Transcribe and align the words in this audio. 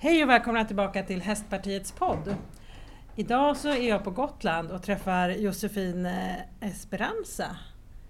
Hej 0.00 0.22
och 0.22 0.28
välkomna 0.30 0.64
tillbaka 0.64 1.02
till 1.02 1.22
Hästpartiets 1.22 1.92
podd. 1.92 2.36
Idag 3.16 3.56
så 3.56 3.68
är 3.68 3.88
jag 3.88 4.04
på 4.04 4.10
Gotland 4.10 4.70
och 4.70 4.82
träffar 4.82 5.28
Josefin 5.28 6.06
eh, 6.06 6.34
Esperanza. 6.60 7.56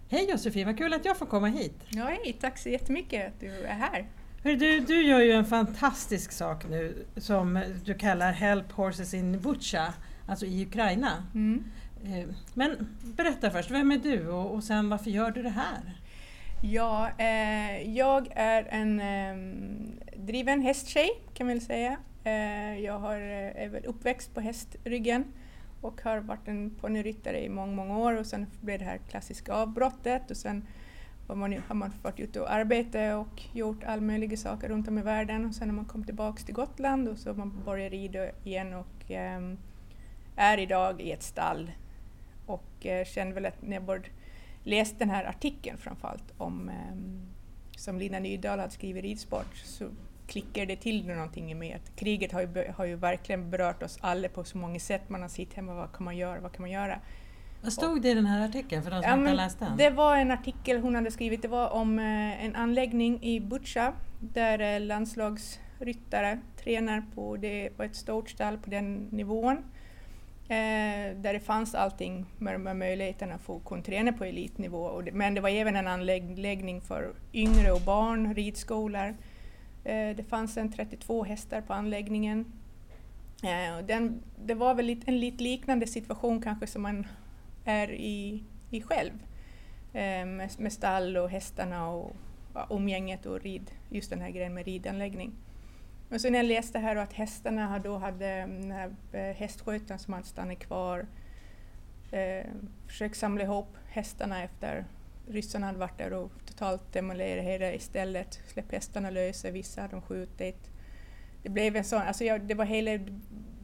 Hej 0.09 0.30
Josefin, 0.30 0.66
vad 0.66 0.79
kul 0.79 0.93
att 0.93 1.04
jag 1.04 1.16
får 1.16 1.27
komma 1.27 1.46
hit. 1.46 1.74
Ja, 1.88 2.04
hej, 2.04 2.37
tack 2.40 2.59
så 2.59 2.69
jättemycket 2.69 3.27
att 3.29 3.40
du 3.40 3.51
är 3.51 3.74
här. 3.74 4.06
Hör 4.45 4.56
du, 4.56 4.80
du 4.80 5.03
gör 5.03 5.21
ju 5.21 5.32
en 5.32 5.45
fantastisk 5.45 6.32
sak 6.32 6.69
nu 6.69 7.06
som 7.16 7.62
du 7.85 7.94
kallar 7.94 8.32
Help 8.32 8.72
Horses 8.72 9.14
in 9.14 9.40
Bucha, 9.40 9.94
alltså 10.26 10.46
i 10.46 10.62
Ukraina. 10.66 11.24
Mm. 11.34 11.64
Eh, 12.04 12.34
Men 12.54 12.96
berätta 13.02 13.50
först, 13.50 13.70
vem 13.70 13.92
är 13.92 13.98
du 13.98 14.28
och, 14.28 14.54
och 14.54 14.64
sen 14.64 14.88
varför 14.88 15.10
gör 15.10 15.30
du 15.30 15.42
det 15.42 15.50
här? 15.50 15.98
Ja, 16.61 17.11
eh, 17.19 17.97
jag 17.97 18.29
är 18.30 18.66
en 18.70 19.01
eh, 19.01 19.37
driven 20.16 20.61
hästtjej 20.61 21.11
kan 21.34 21.47
man 21.47 21.57
väl 21.57 21.65
säga. 21.65 21.97
Eh, 22.25 22.79
jag 22.79 22.99
har, 22.99 23.16
eh, 23.16 23.62
är 23.62 23.69
väl 23.69 23.85
uppväxt 23.85 24.35
på 24.35 24.41
hästryggen 24.41 25.25
och 25.80 26.01
har 26.02 26.19
varit 26.19 26.49
en 26.49 26.71
ponnyryttare 26.71 27.45
i 27.45 27.49
många, 27.49 27.73
många 27.73 27.99
år. 27.99 28.16
Och 28.16 28.27
sen 28.27 28.47
blev 28.61 28.79
det 28.79 28.85
här 28.85 28.99
klassiska 29.09 29.52
avbrottet 29.52 30.30
och 30.30 30.37
sen 30.37 30.66
har 31.29 31.35
man, 31.35 31.52
har 31.69 31.75
man 31.75 31.93
varit 32.02 32.21
ute 32.21 32.41
och 32.41 32.52
arbetat 32.52 33.15
och 33.27 33.43
gjort 33.52 33.85
all 33.85 34.01
möjliga 34.01 34.37
saker 34.37 34.69
runt 34.69 34.88
om 34.88 34.99
i 34.99 35.02
världen. 35.02 35.47
Och 35.47 35.55
sen 35.55 35.69
när 35.69 35.75
man 35.75 35.85
kom 35.85 36.05
tillbaks 36.05 36.45
till 36.45 36.55
Gotland 36.55 37.09
och 37.09 37.19
så 37.19 37.30
har 37.30 37.35
man 37.35 37.63
börjat 37.65 37.93
rida 37.93 38.30
igen 38.45 38.75
och 38.75 39.11
ehm, 39.11 39.59
är 40.37 40.59
idag 40.59 41.01
i 41.01 41.13
ett 41.13 41.23
stall. 41.23 41.71
Och 42.47 42.87
eh, 42.87 43.05
känner 43.05 43.33
väl 43.33 43.47
att 43.47 43.63
när 43.63 43.77
jag 43.77 43.85
började 43.85 44.09
läste 44.65 44.98
den 44.98 45.11
här 45.11 45.25
artikeln 45.25 45.79
framförallt 45.79 46.33
om 46.39 46.69
ehm, 46.69 47.21
som 47.77 47.99
Lina 47.99 48.19
Nydahl 48.19 48.59
hade 48.59 48.73
skrivit 48.73 49.05
i 49.05 49.09
Ridsport 49.09 49.57
så 49.57 49.89
klickade 50.27 50.66
det 50.66 50.77
till 50.77 51.07
någonting 51.07 51.51
i 51.51 51.55
mig 51.55 51.73
att 51.73 51.97
kriget 51.97 52.33
har 52.33 52.41
ju, 52.41 52.73
har 52.77 52.85
ju 52.85 52.97
verkligen 52.97 53.51
berört 53.51 53.83
oss 53.83 53.99
alla 54.01 54.29
på 54.29 54.45
så 54.45 54.59
många 54.59 54.80
sätt. 54.80 55.09
Man 55.09 55.23
har 55.23 55.29
sett 55.29 55.55
hemma, 55.55 55.74
vad 55.74 55.93
kan 55.93 56.05
man 56.05 56.16
göra, 56.16 56.41
vad 56.41 56.52
kan 56.52 56.63
man 56.63 56.71
göra? 56.71 57.01
Vad 57.63 57.73
stod 57.73 58.02
det 58.02 58.10
i 58.10 58.15
den 58.15 58.27
här 58.27 58.49
artikeln 58.49 58.82
för 58.82 58.91
de 58.91 59.02
som 59.02 59.10
Ja, 59.10 59.19
inte 59.19 59.32
läst 59.32 59.59
den? 59.59 59.77
Det 59.77 59.91
var 59.91 60.16
en 60.16 60.30
artikel 60.30 60.80
hon 60.80 60.95
hade 60.95 61.10
skrivit, 61.10 61.43
det 61.43 61.49
var 61.49 61.71
om 61.71 61.99
eh, 61.99 62.45
en 62.45 62.57
anläggning 62.57 63.23
i 63.23 63.41
Butja 63.41 63.93
där 64.20 64.58
eh, 64.58 64.80
landslagsryttare 64.80 66.38
tränar 66.56 67.02
på, 67.14 67.36
det 67.36 67.70
var 67.77 67.84
ett 67.84 67.97
stort 67.97 68.30
stall 68.30 68.58
på 68.58 68.70
den 68.70 68.94
nivån. 69.10 69.56
Eh, 70.50 71.16
där 71.16 71.32
det 71.32 71.41
fanns 71.41 71.74
allting 71.74 72.27
med, 72.38 72.60
med 72.60 72.77
möjligheterna 72.77 73.34
att 73.34 73.42
få 73.42 73.60
kunna 73.60 73.82
träna 73.82 74.12
på 74.12 74.24
elitnivå. 74.24 74.82
Och 74.82 75.04
det, 75.04 75.12
men 75.12 75.34
det 75.34 75.41
var 75.41 75.48
även 75.48 75.77
en 75.77 75.86
anläggning 75.86 76.80
för 76.80 77.14
yngre 77.32 77.72
och 77.72 77.80
barn, 77.80 78.34
ridskolor. 78.34 79.16
Eh, 79.84 80.16
det 80.16 80.24
fanns 80.28 80.56
en 80.56 80.72
32 80.72 81.24
hästar 81.24 81.60
på 81.60 81.72
anläggningen. 81.72 82.52
Eh, 83.42 83.76
och 83.76 83.84
den, 83.84 84.22
det 84.44 84.54
var 84.54 84.74
väl 84.74 84.86
lite, 84.86 85.10
en 85.10 85.20
lite 85.20 85.42
liknande 85.42 85.86
situation 85.86 86.42
kanske 86.42 86.66
som 86.66 86.82
man 86.82 87.06
är 87.64 87.91
i, 87.91 88.44
i 88.70 88.82
själv. 88.82 89.12
Eh, 89.92 90.26
med, 90.26 90.50
med 90.58 90.72
stall 90.72 91.16
och 91.16 91.30
hästarna 91.30 91.88
och 91.88 92.16
ja, 92.54 92.66
umgänget 92.70 93.26
och 93.26 93.41
rid, 93.41 93.70
just 93.91 94.10
den 94.10 94.20
här 94.20 94.30
grejen 94.30 94.54
med 94.54 94.64
ridanläggning. 94.64 95.32
Och 96.10 96.20
så 96.20 96.30
när 96.30 96.38
jag 96.38 96.46
läste 96.46 96.78
här 96.78 96.96
att 96.96 97.12
hästarna 97.12 97.78
då 97.78 97.98
hade 97.98 98.26
mm, 98.26 98.62
den 98.62 98.70
här 98.70 98.94
eh, 99.12 99.36
hästskötaren 99.36 99.98
som 99.98 100.12
hade 100.12 100.26
stannat 100.26 100.58
kvar 100.58 101.06
eh, 102.10 102.46
försökt 102.86 103.16
samla 103.16 103.44
ihop 103.44 103.76
hästarna 103.88 104.42
efter 104.42 104.84
ryssarna 105.30 105.66
hade 105.66 105.78
varit 105.78 105.98
där 105.98 106.12
och 106.12 106.32
totalt 106.46 106.92
demolerat 106.92 107.44
hela 107.44 107.72
istället, 107.72 108.40
släppt 108.46 108.72
hästarna 108.72 109.10
lösa, 109.10 109.50
vissa 109.50 109.80
hade 109.80 109.94
de 109.94 110.02
skjutit. 110.02 110.70
Det 111.42 111.48
blev 111.48 111.76
en 111.76 111.84
sån, 111.84 112.02
alltså 112.02 112.24
jag, 112.24 112.40
det 112.40 112.54
var 112.54 112.64
hela, 112.64 113.04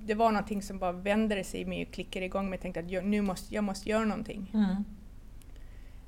det 0.04 0.14
var 0.14 0.32
någonting 0.32 0.62
som 0.62 0.78
bara 0.78 0.92
vände 0.92 1.44
sig 1.44 1.60
i 1.60 1.64
mig 1.64 1.86
och 1.86 1.92
klickade 1.94 2.26
igång 2.26 2.50
mig 2.50 2.56
och 2.56 2.62
tänkte 2.62 2.80
att 2.80 2.90
jag, 2.90 3.04
nu 3.04 3.22
måste, 3.22 3.54
jag 3.54 3.64
måste 3.64 3.88
göra 3.88 4.04
någonting. 4.04 4.50
Mm. 4.54 4.84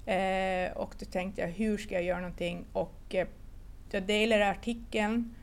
Eh, 0.06 0.76
och 0.76 0.94
då 0.98 1.06
tänkte 1.06 1.40
jag, 1.40 1.48
hur 1.48 1.78
ska 1.78 1.94
jag 1.94 2.02
göra 2.02 2.20
någonting? 2.20 2.64
Och 2.72 3.14
eh, 3.14 3.28
jag 3.90 4.02
delade 4.02 4.50
artikeln 4.50 5.34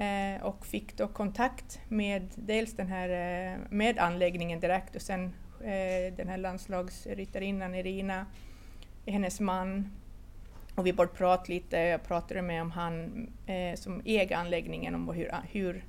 eh, 0.00 0.42
och 0.42 0.66
fick 0.66 0.96
då 0.96 1.08
kontakt 1.08 1.80
med 1.88 2.30
dels 2.34 2.76
den 2.76 2.86
här 2.86 3.08
eh, 3.08 3.58
med 3.70 3.98
anläggningen 3.98 4.60
direkt 4.60 4.96
och 4.96 5.02
sen 5.02 5.24
eh, 5.60 6.14
den 6.16 6.28
här 6.28 6.36
landslagsryttarinnan 6.36 7.74
Irina, 7.74 8.26
hennes 9.06 9.40
man. 9.40 9.90
Och 10.74 10.86
vi 10.86 10.92
började 10.92 11.16
prata 11.16 11.44
lite, 11.46 11.76
jag 11.76 12.02
pratade 12.02 12.42
med 12.42 12.62
om 12.62 12.70
han 12.70 13.26
eh, 13.46 13.74
som 13.74 14.02
äger 14.04 14.36
anläggningen, 14.36 14.94
om 14.94 15.08
hur, 15.08 15.32
hur, 15.52 15.84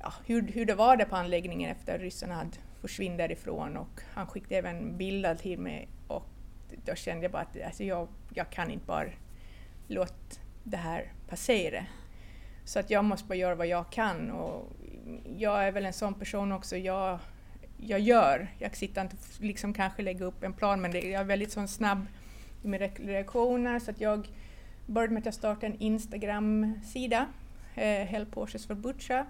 ja, 0.00 0.12
hur, 0.26 0.42
hur 0.52 0.66
det 0.66 0.74
var 0.74 0.96
där 0.96 1.04
på 1.04 1.16
anläggningen 1.16 1.70
efter 1.70 1.98
ryssarna 1.98 2.34
hade 2.34 2.50
försvunnit 2.80 3.18
därifrån 3.18 3.76
och 3.76 4.00
han 4.14 4.26
skickade 4.26 4.56
även 4.56 4.96
bilder 4.96 5.34
till 5.34 5.58
mig 5.58 5.88
och 6.08 6.26
då 6.84 6.94
kände 6.94 7.22
jag 7.22 7.32
bara 7.32 7.42
att 7.42 7.62
alltså 7.66 7.84
jag, 7.84 8.08
jag 8.34 8.50
kan 8.50 8.70
inte 8.70 8.86
bara 8.86 9.08
låta 9.88 10.14
det 10.64 10.76
här 10.76 11.12
passera. 11.28 11.86
Så 12.64 12.78
att 12.78 12.90
jag 12.90 13.04
måste 13.04 13.28
bara 13.28 13.34
göra 13.34 13.54
vad 13.54 13.66
jag 13.66 13.90
kan 13.90 14.30
och 14.30 14.72
jag 15.38 15.64
är 15.66 15.72
väl 15.72 15.84
en 15.86 15.92
sån 15.92 16.14
person 16.14 16.52
också, 16.52 16.76
jag, 16.76 17.18
jag 17.78 18.00
gör. 18.00 18.48
Jag 18.58 18.76
sitter 18.76 19.00
inte 19.02 19.16
och 19.16 19.44
liksom 19.44 19.74
kanske 19.74 20.02
lägga 20.02 20.24
upp 20.24 20.42
en 20.42 20.52
plan 20.52 20.80
men 20.80 20.90
det, 20.90 21.00
jag 21.00 21.20
är 21.20 21.24
väldigt 21.24 21.52
sån 21.52 21.68
snabb 21.68 22.06
i 22.62 22.68
mina 22.68 22.84
re- 22.86 23.06
reaktioner 23.06 23.78
så 23.78 23.90
att 23.90 24.00
jag 24.00 24.28
började 24.86 25.12
med 25.14 25.20
att 25.20 25.24
jag 25.24 25.34
startade 25.34 25.66
en 25.66 25.80
Instagram-sida, 25.80 27.26
eh, 27.74 28.06
Help 28.06 28.34
Horses 28.34 28.66
for 28.66 28.74
Butcha 28.74 29.26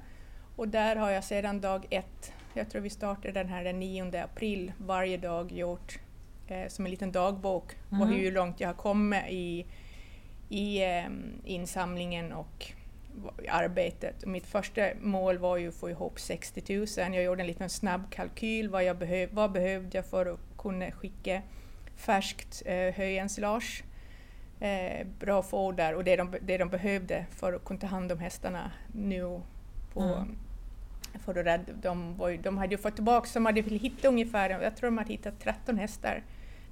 och 0.56 0.68
där 0.68 0.96
har 0.96 1.10
jag 1.10 1.24
sedan 1.24 1.60
dag 1.60 1.86
ett, 1.90 2.32
jag 2.54 2.70
tror 2.70 2.82
vi 2.82 2.90
startade 2.90 3.32
den 3.32 3.48
här 3.48 3.64
den 3.64 3.80
9 3.80 4.22
april, 4.24 4.72
varje 4.78 5.16
dag 5.16 5.52
gjort 5.52 5.98
eh, 6.48 6.68
som 6.68 6.84
en 6.84 6.90
liten 6.90 7.12
dagbok 7.12 7.76
på 7.88 7.94
Mhm. 7.94 8.12
hur 8.12 8.32
långt 8.32 8.60
jag 8.60 8.68
har 8.68 8.74
kommit 8.74 9.22
i, 9.28 9.66
i 10.48 10.82
eh, 10.84 11.04
insamlingen 11.44 12.32
och 12.32 12.72
arbetet. 13.48 14.26
Mitt 14.26 14.46
första 14.46 14.88
mål 15.00 15.38
var 15.38 15.56
ju 15.56 15.68
att 15.68 15.74
få 15.74 15.90
ihop 15.90 16.20
60 16.20 16.76
000. 16.76 16.86
Jag 16.96 17.22
gjorde 17.22 17.42
en 17.42 17.46
liten 17.46 17.70
snabb 17.70 18.10
kalkyl, 18.10 18.68
vad, 18.68 18.84
jag 18.84 18.98
behöv, 18.98 19.28
vad 19.32 19.52
behövde 19.52 19.98
jag 19.98 20.06
för 20.06 20.26
att 20.26 20.40
kunna 20.58 20.90
skicka 20.90 21.42
färskt 21.96 22.62
eh, 22.66 22.94
höjensilage, 22.94 23.84
eh, 24.60 25.06
bra 25.20 25.42
foder 25.42 25.94
och 25.94 26.04
det 26.04 26.16
de, 26.16 26.34
det 26.40 26.58
de 26.58 26.68
behövde 26.68 27.26
för 27.30 27.52
att 27.52 27.64
kunna 27.64 27.80
ta 27.80 27.86
hand 27.86 28.12
om 28.12 28.18
hästarna 28.18 28.70
nu 28.94 29.40
på 29.92 30.00
Mm. 30.00 30.38
för 31.24 31.38
att 31.38 31.46
rädda, 31.46 31.72
de, 31.82 32.16
var 32.16 32.32
de 32.32 32.58
hade 32.58 32.74
ju 32.74 32.78
fått 32.78 32.94
tillbaka, 32.94 33.28
de 33.34 33.46
hade 33.46 33.60
hittat 33.60 34.04
ungefär, 34.04 34.50
jag 34.50 34.76
tror 34.76 34.90
de 34.90 34.98
hade 34.98 35.12
hittat 35.12 35.40
13 35.40 35.78
hästar 35.78 36.22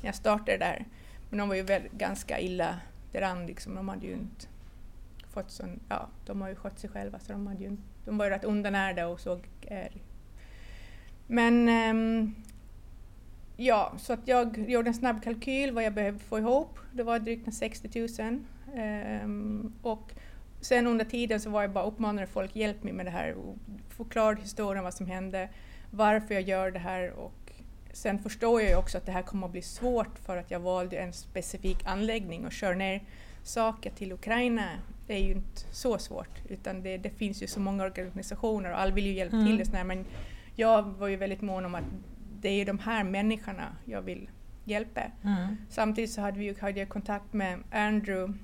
när 0.00 0.08
jag 0.08 0.14
startade 0.14 0.58
där. 0.58 0.84
Men 1.30 1.38
de 1.38 1.48
var 1.48 1.56
ju 1.56 1.62
väl 1.62 1.82
ganska 1.92 2.40
illa 2.40 2.80
däran 3.12 3.46
liksom, 3.46 3.74
de 3.74 3.88
hade 3.88 4.06
ju 4.06 4.12
inte 4.12 4.46
fått 5.30 5.50
sån, 5.50 5.80
ja, 5.88 6.08
de 6.26 6.40
har 6.40 6.48
ju 6.48 6.54
skött 6.54 6.78
sig 6.78 6.90
själva 6.90 7.18
så 7.18 7.32
de, 7.32 7.46
hade 7.46 7.64
ju, 7.64 7.76
de 8.04 8.18
var 8.18 8.24
ju 8.24 8.30
rätt 8.30 8.44
undernärda 8.44 9.06
och 9.06 9.20
såg 9.20 9.48
är. 9.66 9.90
Men 11.26 11.68
ehm, 11.68 12.34
ja, 13.56 13.92
så 13.98 14.12
att 14.12 14.28
jag 14.28 14.70
gjorde 14.70 14.90
en 14.90 14.94
snabb 14.94 15.22
kalkyl 15.22 15.72
vad 15.72 15.84
jag 15.84 15.94
behövde 15.94 16.24
få 16.24 16.38
ihop. 16.38 16.78
Det 16.92 17.02
var 17.02 17.18
drygt 17.18 17.54
60 17.54 18.08
000. 18.22 18.44
Ehm, 18.74 19.72
och 19.82 20.12
sen 20.60 20.86
under 20.86 21.04
tiden 21.04 21.40
så 21.40 21.50
var 21.50 21.62
jag 21.62 21.70
bara 21.70 21.84
uppmanade 21.84 22.26
folk 22.26 22.56
hjälp 22.56 22.82
mig 22.82 22.92
med 22.92 23.06
det 23.06 23.10
här 23.10 23.34
förklara 23.88 24.34
historien 24.34 24.84
vad 24.84 24.94
som 24.94 25.06
hände, 25.06 25.48
varför 25.90 26.34
jag 26.34 26.42
gör 26.42 26.70
det 26.70 26.78
här 26.78 27.10
och 27.10 27.52
sen 27.92 28.18
förstår 28.18 28.60
jag 28.60 28.70
ju 28.70 28.76
också 28.76 28.98
att 28.98 29.06
det 29.06 29.12
här 29.12 29.22
kommer 29.22 29.46
att 29.46 29.52
bli 29.52 29.62
svårt 29.62 30.18
för 30.18 30.36
att 30.36 30.50
jag 30.50 30.60
valde 30.60 30.96
en 30.96 31.12
specifik 31.12 31.86
anläggning 31.86 32.46
och 32.46 32.52
kör 32.52 32.74
ner 32.74 33.02
saker 33.42 33.90
till 33.90 34.12
Ukraina. 34.12 34.68
Det 35.10 35.14
är 35.16 35.24
ju 35.24 35.32
inte 35.32 35.60
så 35.72 35.98
svårt 35.98 36.42
utan 36.48 36.82
det, 36.82 36.96
det 36.98 37.10
finns 37.10 37.42
ju 37.42 37.46
så 37.46 37.60
många 37.60 37.84
organisationer 37.84 38.72
och 38.72 38.80
alla 38.80 38.94
vill 38.94 39.06
ju 39.06 39.12
hjälpa 39.12 39.36
Mm. 39.36 39.56
till. 39.56 39.66
Sådär, 39.66 39.84
men 39.84 40.04
jag 40.54 40.82
var 40.82 41.08
ju 41.08 41.16
väldigt 41.16 41.40
mån 41.40 41.64
om 41.64 41.74
att 41.74 41.84
det 42.40 42.48
är 42.48 42.64
de 42.64 42.78
här 42.78 43.04
människorna 43.04 43.76
jag 43.84 44.02
vill 44.02 44.30
hjälpa. 44.64 45.00
Mm. 45.24 45.56
Samtidigt 45.68 46.10
så 46.10 46.20
hade, 46.20 46.38
vi, 46.38 46.54
hade 46.60 46.80
jag 46.80 46.88
kontakt 46.88 47.32
med 47.32 47.58
Andrew 47.70 48.38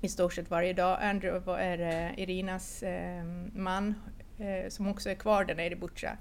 i 0.00 0.08
stort 0.08 0.32
sett 0.32 0.50
varje 0.50 0.72
dag. 0.72 0.98
Andrew 1.02 1.46
var, 1.46 1.58
är 1.58 1.78
eh, 2.10 2.18
Irinas 2.18 2.82
eh, 2.82 3.24
man 3.54 3.94
eh, 4.38 4.68
som 4.68 4.88
också 4.88 5.10
är 5.10 5.14
kvar 5.14 5.44
där 5.44 5.54
nere 5.54 5.72
i 5.72 5.76
Butja. 5.76 6.16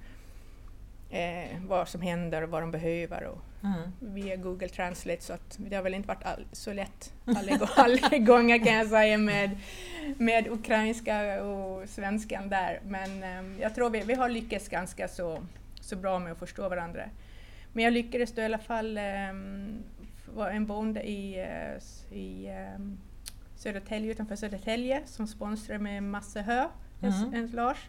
Eh, 1.09 1.59
vad 1.67 1.87
som 1.87 2.01
händer 2.01 2.41
och 2.41 2.49
vad 2.49 2.61
de 2.61 2.71
behöver 2.71 3.23
och 3.23 3.41
Mm. 3.63 3.91
via 3.99 4.35
Google 4.35 4.69
Translate 4.69 5.21
så 5.21 5.33
att 5.33 5.57
det 5.57 5.75
har 5.75 5.83
väl 5.83 5.93
inte 5.93 6.07
varit 6.07 6.23
all, 6.23 6.45
så 6.51 6.73
lätt 6.73 7.13
alla, 7.25 7.69
alla 7.75 8.17
gånger 8.17 8.65
kan 8.65 8.73
jag 8.73 8.87
säga 8.87 9.17
med, 9.17 9.57
med 10.17 10.47
ukrainska 10.47 11.43
och 11.43 11.89
svenskan 11.89 12.49
där. 12.49 12.79
Men 12.85 13.23
eh, 13.23 13.61
jag 13.61 13.75
tror 13.75 13.89
vi, 13.89 13.99
vi 13.99 14.13
har 14.13 14.29
lyckats 14.29 14.67
ganska 14.67 15.07
så, 15.07 15.43
så 15.81 15.95
bra 15.95 16.19
med 16.19 16.31
att 16.31 16.39
förstå 16.39 16.69
varandra. 16.69 17.03
Men 17.73 17.83
jag 17.83 17.93
lyckades 17.93 18.31
då 18.31 18.41
i 18.41 18.45
alla 18.45 18.57
fall 18.57 18.97
eh, 18.97 19.03
vara 20.35 20.51
en 20.51 20.65
bonde 20.65 21.09
i, 21.09 21.39
eh, 21.39 22.17
i 22.17 22.47
eh, 22.47 22.85
Södertälje, 23.55 24.11
utanför 24.11 24.35
Södertälje 24.35 25.01
som 25.05 25.27
sponsrar 25.27 25.77
med 25.77 26.03
massa 26.03 26.41
hö 26.41 26.67
mm. 27.01 27.33
än 27.33 27.47
Lars. 27.47 27.87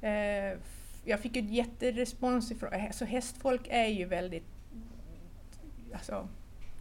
Eh, 0.00 0.58
jag 1.04 1.20
fick 1.20 1.36
ju 1.36 1.42
jätterespons 1.42 2.50
ifrån, 2.50 2.70
alltså 2.86 3.04
hästfolk 3.04 3.66
är 3.70 3.86
ju 3.86 4.04
väldigt, 4.04 4.46
alltså, 5.94 6.28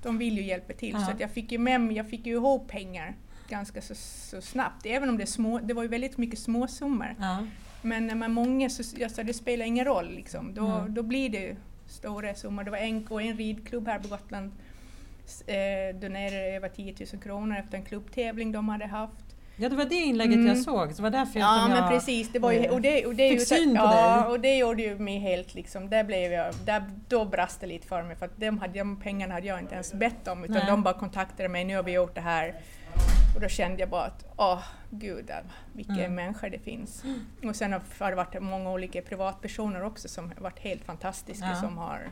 de 0.02 0.18
vill 0.18 0.38
ju 0.38 0.44
hjälpa 0.44 0.74
till. 0.74 0.94
Ja. 0.94 1.00
Så 1.00 1.12
att 1.12 1.20
jag 1.20 1.32
fick 1.32 1.52
ju 1.52 1.58
med 1.58 1.82
mig, 1.82 1.98
jag 1.98 2.10
fick 2.10 2.26
ju 2.26 2.34
ihop 2.34 2.68
pengar 2.68 3.16
ganska 3.50 3.82
så, 3.82 3.96
så 3.96 4.42
snabbt, 4.42 4.86
även 4.86 5.10
om 5.10 5.18
det, 5.18 5.26
små, 5.26 5.60
det 5.60 5.74
var 5.74 5.84
ju 5.84 5.90
väldigt 5.90 6.18
mycket 6.18 6.40
småsummor. 6.40 7.16
Ja. 7.20 7.48
Men 7.82 8.08
när 8.08 8.16
man 8.16 8.30
är 8.32 8.34
många 8.34 8.70
så 8.70 9.04
alltså, 9.04 9.24
det 9.24 9.34
spelar 9.34 9.66
ingen 9.66 9.86
roll, 9.86 10.10
liksom. 10.10 10.54
då, 10.54 10.68
mm. 10.68 10.94
då 10.94 11.04
blir 11.04 11.30
det 11.30 11.56
stora 11.88 12.36
summor. 12.36 12.64
Det 12.64 12.72
var 12.72 12.78
en, 12.78 13.08
och 13.08 13.22
en 13.22 13.38
ridklubb 13.38 13.88
här 13.88 14.00
på 14.00 14.08
Gotland 14.08 14.52
eh, 15.48 16.00
donerade 16.00 16.56
över 16.56 16.70
10 16.70 16.96
000 17.14 17.24
kronor 17.24 17.58
efter 17.58 17.78
en 17.78 17.86
klubbtävling 17.86 18.52
de 18.52 18.70
hade 18.70 18.86
haft. 18.86 19.36
Ja, 19.62 19.70
det 19.70 19.76
var 19.76 19.86
det 19.86 19.96
inlägget 19.96 20.36
mm. 20.36 20.48
jag 20.48 20.58
såg, 20.58 20.94
så 20.94 21.04
var 21.04 21.10
därför 21.10 21.40
jag 21.40 21.48
Ja, 21.48 21.68
men 21.68 21.90
precis. 21.90 22.30
Det 22.32 22.40
var 22.40 22.52
ju, 22.52 22.70
och 22.70 22.82
det, 22.82 23.06
och 23.06 23.16
det, 23.16 23.30
fick 23.30 23.48
syn 23.48 23.76
på 23.76 23.84
ja, 23.84 24.16
dig. 24.22 24.32
och 24.32 24.40
det 24.40 24.58
gjorde 24.58 24.82
ju 24.82 25.00
mig 25.00 25.20
helt 25.20 25.54
liksom, 25.54 25.90
där 25.90 26.04
blev 26.04 26.32
jag, 26.32 26.54
där, 26.66 26.84
då 27.08 27.26
brast 27.26 27.62
det 27.62 27.68
lite 27.68 27.88
för 27.88 28.04
mig 28.04 28.16
för 28.16 28.26
att 28.26 28.38
de, 28.38 28.58
hade, 28.58 28.80
de 28.80 29.00
pengarna 29.00 29.34
hade 29.34 29.48
jag 29.48 29.60
inte 29.60 29.74
ens 29.74 29.94
bett 29.94 30.28
om 30.28 30.44
utan 30.44 30.56
Nej. 30.56 30.66
de 30.68 30.84
bara 30.84 30.94
kontaktade 30.94 31.50
mig, 31.50 31.66
nu 31.66 31.76
har 31.76 31.84
vi 31.84 31.92
gjort 31.92 32.16
det 32.16 32.22
här. 32.22 32.56
Och 33.36 33.42
då 33.42 33.48
kände 33.48 33.80
jag 33.80 33.90
bara 33.90 34.04
att, 34.04 34.26
åh 34.38 34.64
gud, 34.90 35.32
vilka 35.74 35.94
mm. 35.94 36.16
människor 36.16 36.50
det 36.50 36.60
finns. 36.60 37.04
Och 37.44 37.56
sen 37.56 37.74
har 37.74 38.10
det 38.10 38.16
varit 38.16 38.42
många 38.42 38.72
olika 38.72 39.02
privatpersoner 39.02 39.84
också 39.84 40.08
som 40.08 40.28
har 40.28 40.44
varit 40.44 40.60
helt 40.60 40.84
fantastiska 40.84 41.50
ja. 41.50 41.56
som 41.56 41.78
har, 41.78 42.10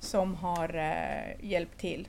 som 0.00 0.34
har 0.34 0.76
uh, 0.76 1.44
hjälpt 1.50 1.78
till. 1.78 2.08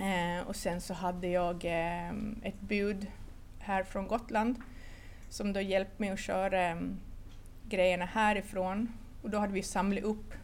Uh, 0.00 0.48
och 0.48 0.56
sen 0.56 0.80
så 0.80 0.94
hade 0.94 1.28
jag 1.28 1.64
uh, 1.64 2.10
ett 2.42 2.60
bud 2.60 3.06
här 3.62 3.82
från 3.82 4.08
Gotland 4.08 4.56
som 5.28 5.52
då 5.52 5.60
hjälpte 5.60 6.02
mig 6.02 6.10
att 6.10 6.18
köra 6.18 6.72
um, 6.72 7.00
grejerna 7.68 8.04
härifrån. 8.04 8.88
Och 9.22 9.30
då 9.30 9.38
hade 9.38 9.52
vi 9.52 9.62
samlat 9.62 10.04
upp 10.04 10.34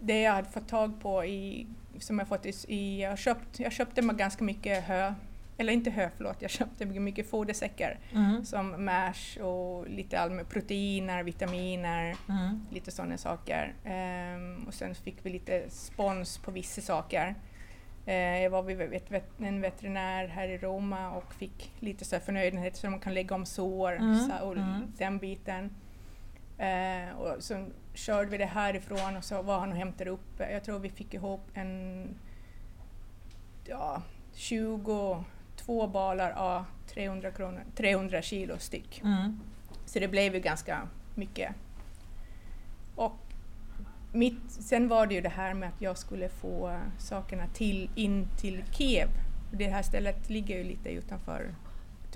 det 0.00 0.20
jag 0.22 0.32
hade 0.32 0.48
fått 0.48 0.68
tag 0.68 1.00
på 1.00 1.24
i, 1.24 1.66
som 1.98 2.18
jag 2.18 2.28
fått 2.28 2.46
i, 2.68 3.00
jag, 3.00 3.18
köpt, 3.18 3.60
jag 3.60 3.72
köpte 3.72 4.02
mig 4.02 4.16
ganska 4.16 4.44
mycket 4.44 4.84
hö, 4.84 5.14
eller 5.58 5.72
inte 5.72 5.90
hö, 5.90 6.10
förlåt, 6.16 6.42
jag 6.42 6.50
köpte 6.50 6.86
mycket 6.86 7.30
fodersäckar 7.30 7.98
mm. 8.12 8.44
som 8.44 8.84
mash 8.84 9.42
och 9.42 9.88
lite 9.88 10.20
allmänna 10.20 10.44
proteiner, 10.44 11.22
vitaminer, 11.22 12.16
mm. 12.28 12.66
lite 12.70 12.90
sådana 12.90 13.18
saker. 13.18 13.74
Um, 13.84 14.64
och 14.66 14.74
sen 14.74 14.94
fick 14.94 15.16
vi 15.22 15.30
lite 15.30 15.70
spons 15.70 16.38
på 16.38 16.50
vissa 16.50 16.80
saker. 16.80 17.34
Eh, 18.06 18.42
jag 18.42 18.50
var 18.50 18.62
vid 18.62 18.80
en 19.38 19.60
veterinär 19.60 20.26
här 20.26 20.48
i 20.48 20.58
Roma 20.58 21.10
och 21.10 21.34
fick 21.34 21.72
lite 21.80 22.04
så 22.04 22.20
förnödenhet 22.20 22.76
så 22.76 22.90
man 22.90 23.00
kan 23.00 23.14
lägga 23.14 23.34
om 23.34 23.46
sår 23.46 23.92
mm. 23.92 24.30
och 24.42 24.56
mm. 24.56 24.92
den 24.98 25.18
biten. 25.18 25.70
Eh, 26.58 27.16
och 27.18 27.42
så 27.42 27.66
körde 27.94 28.30
vi 28.30 28.38
det 28.38 28.46
härifrån 28.46 29.16
och 29.16 29.24
så 29.24 29.42
var 29.42 29.58
han 29.58 29.70
och 29.70 29.76
hämtade 29.76 30.10
upp, 30.10 30.38
jag 30.38 30.64
tror 30.64 30.78
vi 30.78 30.90
fick 30.90 31.14
ihop 31.14 31.40
en 31.54 32.08
ja, 33.64 34.02
22 34.34 35.24
balar 35.92 36.30
av 36.30 36.64
300, 36.86 37.30
kronor, 37.30 37.62
300 37.76 38.22
kilo 38.22 38.58
styck. 38.58 39.00
Mm. 39.04 39.40
Så 39.86 39.98
det 39.98 40.08
blev 40.08 40.34
ju 40.34 40.40
ganska 40.40 40.88
mycket. 41.14 41.54
Och 42.94 43.29
mitt, 44.12 44.50
sen 44.50 44.88
var 44.88 45.06
det 45.06 45.14
ju 45.14 45.20
det 45.20 45.28
här 45.28 45.54
med 45.54 45.68
att 45.68 45.82
jag 45.82 45.98
skulle 45.98 46.28
få 46.28 46.80
sakerna 46.98 47.46
till, 47.46 47.90
in 47.94 48.26
till 48.40 48.64
Kiev. 48.72 49.08
Det 49.52 49.66
här 49.66 49.82
stället 49.82 50.30
ligger 50.30 50.58
ju 50.58 50.64
lite 50.64 50.88
utanför, 50.90 51.54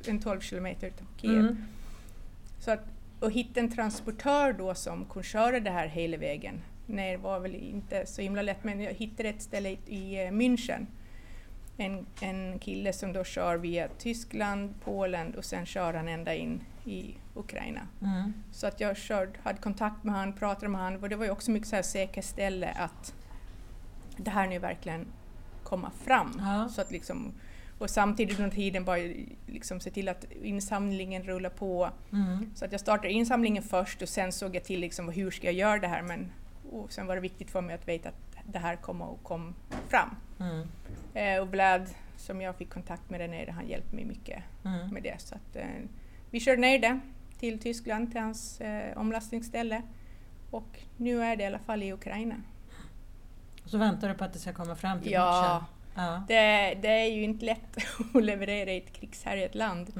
en 0.08 0.20
12 0.20 0.41
kilometer 0.41 0.87
utanför 0.87 1.19
Kiev. 1.20 1.38
Mm. 1.38 1.56
Så 2.58 2.70
att, 2.70 2.85
att 3.20 3.32
hitta 3.32 3.61
en 3.61 3.70
transportör 3.70 4.52
då 4.52 4.75
som 4.75 5.05
kunde 5.05 5.29
köra 5.29 5.61
det 5.61 5.70
här 5.70 5.87
hela 5.87 6.17
vägen 6.17 6.61
ner 6.87 7.17
var 7.17 7.41
väl 7.41 7.55
inte 7.55 8.06
så 8.06 8.23
himla 8.23 8.43
lätt, 8.43 8.64
men 8.64 8.81
jag 8.81 8.93
hittade 8.93 9.29
ett 9.29 9.43
ställe 9.43 9.76
i 9.87 10.25
eh, 10.25 10.31
München. 10.31 10.87
En, 11.76 12.06
en 12.20 12.58
kille 12.58 12.93
som 12.93 13.12
då 13.12 13.25
kör 13.25 13.56
via 13.56 13.88
Tyskland, 13.99 14.75
Polen 14.85 15.35
och 15.35 15.44
sen 15.44 15.67
kör 15.67 15.94
han 15.94 16.08
ända 16.08 16.35
in 16.35 16.61
i 16.85 17.14
Ukraina. 17.34 17.81
Mm. 18.02 18.32
Så 18.52 18.66
att 18.66 18.81
jag 18.81 18.96
körde, 18.96 19.32
hade 19.42 19.58
kontakt 19.58 20.04
med 20.04 20.14
honom, 20.14 20.32
pratade 20.32 20.69
med 20.69 20.81
honom 20.81 21.02
och 21.02 21.08
det 21.08 21.16
var 21.16 21.25
ju 21.25 21.31
också 21.31 21.50
mycket 21.50 21.69
så 21.69 21.76
här 21.76 21.82
säkerställe 21.82 22.70
att 22.78 23.14
det 24.16 24.31
här 24.31 24.48
nu 24.48 24.58
verkligen 24.58 25.06
komma 25.62 25.90
fram. 26.04 26.40
Ja. 26.44 26.69
Så 26.69 26.81
att 26.81 26.90
liksom, 26.90 27.32
och 27.78 27.90
samtidigt 27.90 28.38
under 28.38 28.56
tiden 28.56 28.84
bara 28.84 28.98
liksom 29.46 29.81
se 29.81 29.90
till 29.90 30.08
att 30.08 30.25
insamlingen 30.42 31.22
rullar 31.22 31.50
på. 31.50 31.90
Mm. 32.12 32.50
Så 32.54 32.64
att 32.64 32.72
jag 32.72 32.81
startade 32.81 33.12
insamlingen 33.12 33.62
först 33.62 34.02
och 34.02 34.08
sen 34.08 34.32
såg 34.32 34.56
jag 34.56 34.64
till 34.64 34.80
liksom, 34.80 35.08
hur 35.08 35.30
ska 35.30 35.46
jag 35.46 35.54
göra 35.54 35.78
det 35.78 35.88
här 35.88 36.02
men 36.02 36.32
och 36.70 36.92
sen 36.92 37.06
var 37.06 37.14
det 37.14 37.20
viktigt 37.20 37.50
för 37.50 37.60
mig 37.60 37.75
att 37.75 37.88
veta 37.88 38.08
att 38.08 38.52
det 38.52 38.58
här 38.58 38.76
kommer 38.76 39.12
att 39.12 39.22
komma 39.22 39.52
fram. 39.88 40.16
Mm. 40.40 40.69
Eh, 41.14 41.42
och 41.42 41.48
Vlad 41.48 41.88
som 42.16 42.40
jag 42.40 42.56
fick 42.56 42.70
kontakt 42.70 43.10
med 43.10 43.20
där 43.20 43.28
nere, 43.28 43.50
han 43.50 43.69
hjälpte 43.69 43.94
mig 43.96 44.04
mycket 44.04 44.42
mm. 44.64 44.88
med 44.88 45.02
det. 45.02 45.20
Så 45.20 45.34
att, 45.34 45.56
eh, 45.56 45.66
vi 46.30 46.40
körde 46.40 46.60
ner 46.60 46.78
det 46.78 47.00
till 47.44 47.58
Tyskland, 47.58 48.11
till 48.11 48.20
hans 48.20 48.61
eh, 48.61 48.99
omlastningsställe. 48.99 49.82
Och 50.50 50.81
nu 50.96 51.23
är 51.23 51.37
det 51.37 51.43
i 51.43 51.46
alla 51.46 51.58
fall 51.58 51.82
i 51.82 51.93
Ukraina. 51.93 52.35
Så 53.64 53.79
väntar 53.79 54.08
du 54.08 54.14
på 54.14 54.25
att 54.25 54.32
det 54.32 54.38
ska 54.38 54.52
komma 54.52 54.76
fram 54.76 55.00
till 55.00 55.12
Ja, 55.12 55.67
ja. 55.94 56.25
Det, 56.29 56.75
det, 56.82 56.88
är 56.88 57.11
ju 57.11 57.23
inte 57.23 57.44
lätt 57.44 57.76
att 58.14 58.25
leverera 58.25 58.73
i 58.73 58.76
ett 58.76 58.93
krigshärjat 58.93 59.55
land. 59.55 59.93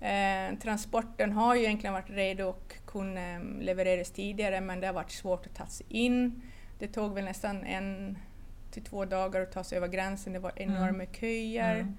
Eh, 0.00 0.58
transporten 0.62 1.32
har 1.32 1.54
ju 1.54 1.62
egentligen 1.62 1.94
varit 1.94 2.10
redo 2.10 2.44
och 2.44 2.74
kunde 2.86 3.36
um, 3.36 3.60
levereras 3.60 4.10
tidigare 4.10 4.60
men 4.60 4.80
det 4.80 4.86
har 4.86 4.94
varit 4.94 5.12
svårt 5.12 5.46
att 5.46 5.54
ta 5.54 5.66
sig 5.66 5.86
in. 5.88 6.42
Det 6.78 6.88
tog 6.88 7.14
väl 7.14 7.24
nästan 7.24 7.64
en 7.64 8.18
till 8.70 8.84
två 8.84 9.04
dagar 9.04 9.40
att 9.40 9.52
ta 9.52 9.64
sig 9.64 9.78
över 9.78 9.88
gränsen. 9.88 10.32
Det 10.32 10.38
var 10.38 10.52
enorma 10.56 11.04
mm. 11.04 11.14
köer. 11.14 11.80
Mm 11.80 11.96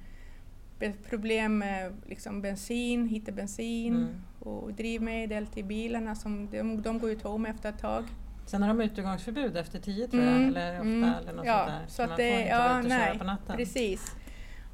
problem 1.10 1.58
med 1.58 1.94
liksom 2.06 2.42
bensin, 2.42 3.08
hitta 3.08 3.32
bensin 3.32 3.96
mm. 3.96 4.22
Och 4.46 4.74
drivmedel 4.74 5.48
till 5.48 5.66
bilarna. 5.66 6.16
Som 6.16 6.50
de, 6.52 6.82
de 6.82 7.00
går 7.00 7.10
ju 7.10 7.16
tomma 7.16 7.50
efter 7.50 7.70
ett 7.70 7.80
tag. 7.80 8.04
Sen 8.46 8.62
har 8.62 8.70
de 8.70 8.82
utegångsförbud 8.82 9.58
efter 9.58 9.80
tio 9.80 10.08
tror 10.08 10.24
jag, 10.24 10.36
mm. 10.36 10.50
eller 10.50 10.74
åtta 10.74 10.82
mm. 10.82 11.04
eller 11.04 11.34
något 11.34 11.46
ja, 11.46 11.58
sånt 11.58 11.70
där. 11.70 11.88
Så, 11.88 11.96
så 11.96 12.02
att 12.02 12.18
det, 12.18 12.46
ja, 12.46 12.82
nej, 12.82 13.20
Precis. 13.48 14.16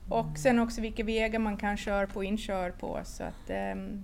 Och 0.09 0.25
mm. 0.25 0.35
sen 0.35 0.59
också 0.59 0.81
vilka 0.81 1.03
vägar 1.03 1.39
man 1.39 1.57
kan 1.57 1.77
köra 1.77 2.07
på 2.07 2.15
och 2.15 2.25
inkör 2.25 2.71
på. 2.71 2.99
Så 3.03 3.23
att, 3.23 3.51
um, 3.75 4.03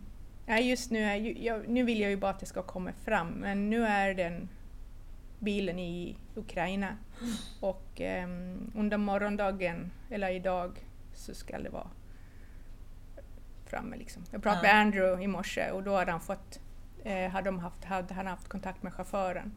just 0.62 0.92
nu, 0.92 1.04
är, 1.04 1.44
jag, 1.46 1.70
nu 1.70 1.84
vill 1.84 2.00
jag 2.00 2.10
ju 2.10 2.18
bara 2.18 2.32
att 2.32 2.40
det 2.40 2.46
ska 2.46 2.64
komma 2.64 2.92
fram, 2.92 3.28
men 3.28 3.70
nu 3.70 3.86
är 3.86 4.14
den 4.14 4.50
bilen 5.40 5.80
i 5.80 6.18
Ukraina. 6.36 6.88
Mm. 7.22 7.34
Och 7.60 8.02
um, 8.24 8.72
under 8.76 8.98
morgondagen, 8.98 9.92
eller 10.10 10.30
idag, 10.30 10.80
så 11.14 11.34
ska 11.34 11.60
det 11.60 11.70
vara 11.70 11.88
framme. 13.68 13.98
Liksom. 13.98 14.24
Jag 14.32 14.44
pratade 14.44 14.68
ja. 14.68 14.74
med 14.74 14.82
Andrew 14.82 15.24
i 15.24 15.28
morse 15.28 15.72
och 15.72 15.84
då 15.84 15.96
hade 15.96 16.12
han 16.12 16.22
fått 16.22 16.60
eh, 17.04 17.30
hade, 17.30 17.48
de 17.48 17.60
haft, 17.60 17.84
hade 17.86 18.14
han 18.14 18.28
haft 18.28 18.48
kontakt 18.48 18.84
med 18.84 18.94
chauffören. 18.94 19.52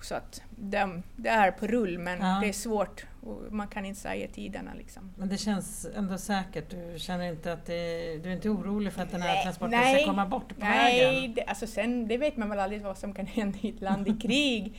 Så 0.00 0.14
att 0.14 0.42
de, 0.50 1.02
det 1.16 1.28
är 1.28 1.50
på 1.50 1.66
rull 1.66 1.98
men 1.98 2.18
ja. 2.20 2.38
det 2.42 2.48
är 2.48 2.52
svårt 2.52 3.06
och 3.20 3.52
man 3.52 3.68
kan 3.68 3.84
inte 3.84 4.00
säga 4.00 4.28
tiderna. 4.28 4.70
Liksom. 4.74 5.12
Men 5.16 5.28
det 5.28 5.38
känns 5.38 5.86
ändå 5.94 6.18
säkert? 6.18 6.70
Du 6.70 6.98
känner 6.98 7.30
inte 7.30 7.52
att 7.52 7.66
det, 7.66 8.18
du 8.22 8.28
är 8.28 8.34
inte 8.34 8.48
orolig 8.48 8.92
för 8.92 9.02
att 9.02 9.10
den 9.10 9.22
här 9.22 9.34
nej, 9.34 9.42
transporten 9.42 9.70
nej, 9.70 10.02
ska 10.02 10.10
komma 10.10 10.26
bort 10.26 10.48
på 10.48 10.54
nej, 10.58 11.00
vägen? 11.00 11.14
Nej, 11.14 11.28
det, 11.28 11.44
alltså 11.44 11.66
sen, 11.66 12.08
det 12.08 12.18
vet 12.18 12.36
man 12.36 12.48
väl 12.48 12.58
aldrig 12.58 12.82
vad 12.82 12.98
som 12.98 13.14
kan 13.14 13.26
hända 13.36 13.58
i 13.60 13.68
ett 13.68 13.80
land 13.80 14.08
i 14.08 14.12
krig. 14.12 14.78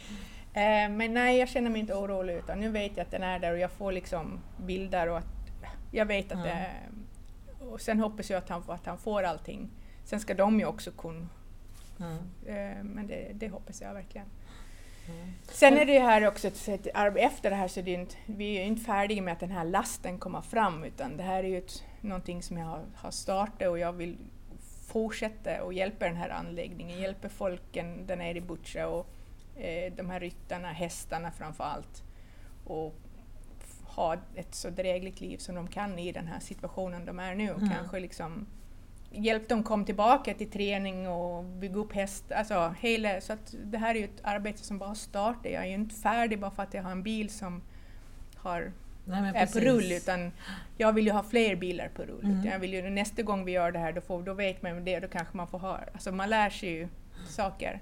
eh, 0.53 0.89
men 0.89 1.13
nej, 1.13 1.37
jag 1.37 1.49
känner 1.49 1.69
mig 1.69 1.79
inte 1.81 1.93
orolig 1.93 2.33
utan 2.33 2.59
nu 2.59 2.69
vet 2.69 2.97
jag 2.97 3.05
att 3.05 3.11
den 3.11 3.23
är 3.23 3.39
där 3.39 3.51
och 3.51 3.59
jag 3.59 3.71
får 3.71 3.91
liksom 3.91 4.39
bilder 4.57 5.09
och 5.09 5.17
att 5.17 5.39
jag 5.91 6.05
vet 6.05 6.25
att 6.25 6.31
mm. 6.31 6.47
det, 6.47 6.69
och 7.71 7.81
sen 7.81 7.99
hoppas 7.99 8.29
jag 8.29 8.37
att 8.37 8.49
han, 8.49 8.63
att 8.67 8.85
han 8.85 8.97
får 8.97 9.23
allting. 9.23 9.69
Sen 10.03 10.19
ska 10.19 10.33
de 10.33 10.59
ju 10.59 10.65
också 10.65 10.91
kunna. 10.91 11.27
Mm. 11.99 12.17
Eh, 12.45 12.83
men 12.83 13.07
det, 13.07 13.31
det, 13.33 13.49
hoppas 13.49 13.81
jag 13.81 13.93
verkligen. 13.93 14.27
Mm. 15.07 15.33
Sen 15.43 15.77
är 15.77 15.85
det 15.85 15.99
här 15.99 16.27
också 16.27 16.47
ett, 16.47 16.87
efter 17.15 17.49
det 17.49 17.55
här 17.55 17.67
så 17.67 17.79
är 17.79 17.83
det 17.83 17.91
inte, 17.91 18.15
vi 18.25 18.55
är 18.55 18.63
inte 18.63 18.81
färdiga 18.81 19.21
med 19.21 19.33
att 19.33 19.39
den 19.39 19.51
här 19.51 19.65
lasten 19.65 20.19
kommer 20.19 20.41
fram 20.41 20.83
utan 20.83 21.17
det 21.17 21.23
här 21.23 21.43
är 21.43 21.47
ju 21.47 21.57
ett, 21.57 21.83
någonting 22.01 22.43
som 22.43 22.57
jag 22.57 22.65
har, 22.65 22.85
har 22.95 23.11
startat 23.11 23.67
och 23.67 23.79
jag 23.79 23.93
vill 23.93 24.17
fortsätta 24.87 25.63
och 25.63 25.73
hjälpa 25.73 26.05
den 26.05 26.15
här 26.15 26.29
anläggningen, 26.29 26.99
hjälpa 26.99 27.29
folken 27.29 28.07
där 28.07 28.15
nere 28.15 28.37
i 28.37 28.41
Butja 28.41 28.87
och 28.87 29.07
eh, 29.55 29.93
de 29.93 30.09
här 30.09 30.19
ryttarna, 30.19 30.67
hästarna 30.67 31.31
framför 31.31 31.63
allt. 31.63 32.03
Och 32.65 32.95
ha 33.95 34.17
ett 34.35 34.55
så 34.55 34.69
drägligt 34.69 35.21
liv 35.21 35.37
som 35.37 35.55
de 35.55 35.67
kan 35.67 35.99
i 35.99 36.11
den 36.11 36.27
här 36.27 36.39
situationen 36.39 37.05
de 37.05 37.19
är 37.19 37.35
nu. 37.35 37.49
Mm. 37.49 37.69
Kanske 37.69 37.99
liksom 37.99 38.45
hjälp 39.11 39.49
dem 39.49 39.63
komma 39.63 39.85
tillbaka 39.85 40.33
till 40.33 40.51
träning 40.51 41.07
och 41.07 41.43
bygga 41.43 41.75
upp 41.75 41.93
häst. 41.93 42.31
Alltså 42.31 42.75
hela, 42.79 43.21
så 43.21 43.33
att 43.33 43.55
det 43.63 43.77
här 43.77 43.95
är 43.95 43.99
ju 43.99 44.05
ett 44.05 44.21
arbete 44.23 44.63
som 44.63 44.77
bara 44.77 44.95
startar. 44.95 45.49
Jag 45.49 45.63
är 45.63 45.67
ju 45.67 45.73
inte 45.73 45.95
färdig 45.95 46.39
bara 46.39 46.51
för 46.51 46.63
att 46.63 46.73
jag 46.73 46.83
har 46.83 46.91
en 46.91 47.03
bil 47.03 47.29
som 47.29 47.61
har 48.35 48.71
Nej, 49.05 49.19
är 49.19 49.33
på 49.33 49.39
precis. 49.39 49.63
rull 49.63 49.91
utan 49.91 50.31
jag 50.77 50.93
vill 50.93 51.05
ju 51.05 51.11
ha 51.11 51.23
fler 51.23 51.55
bilar 51.55 51.89
på 51.95 52.03
rull. 52.03 52.23
Mm. 52.23 52.45
Jag 52.45 52.59
vill 52.59 52.73
ju, 52.73 52.89
nästa 52.89 53.21
gång 53.21 53.45
vi 53.45 53.51
gör 53.51 53.71
det 53.71 53.79
här 53.79 53.93
då, 53.93 54.01
får, 54.01 54.23
då 54.23 54.33
vet 54.33 54.61
man 54.61 54.85
det, 54.85 54.99
då 54.99 55.07
kanske 55.07 55.37
man 55.37 55.47
får 55.47 55.59
ha, 55.59 55.79
alltså 55.93 56.11
man 56.11 56.29
lär 56.29 56.49
sig 56.49 56.69
ju 56.69 56.87
saker 57.27 57.79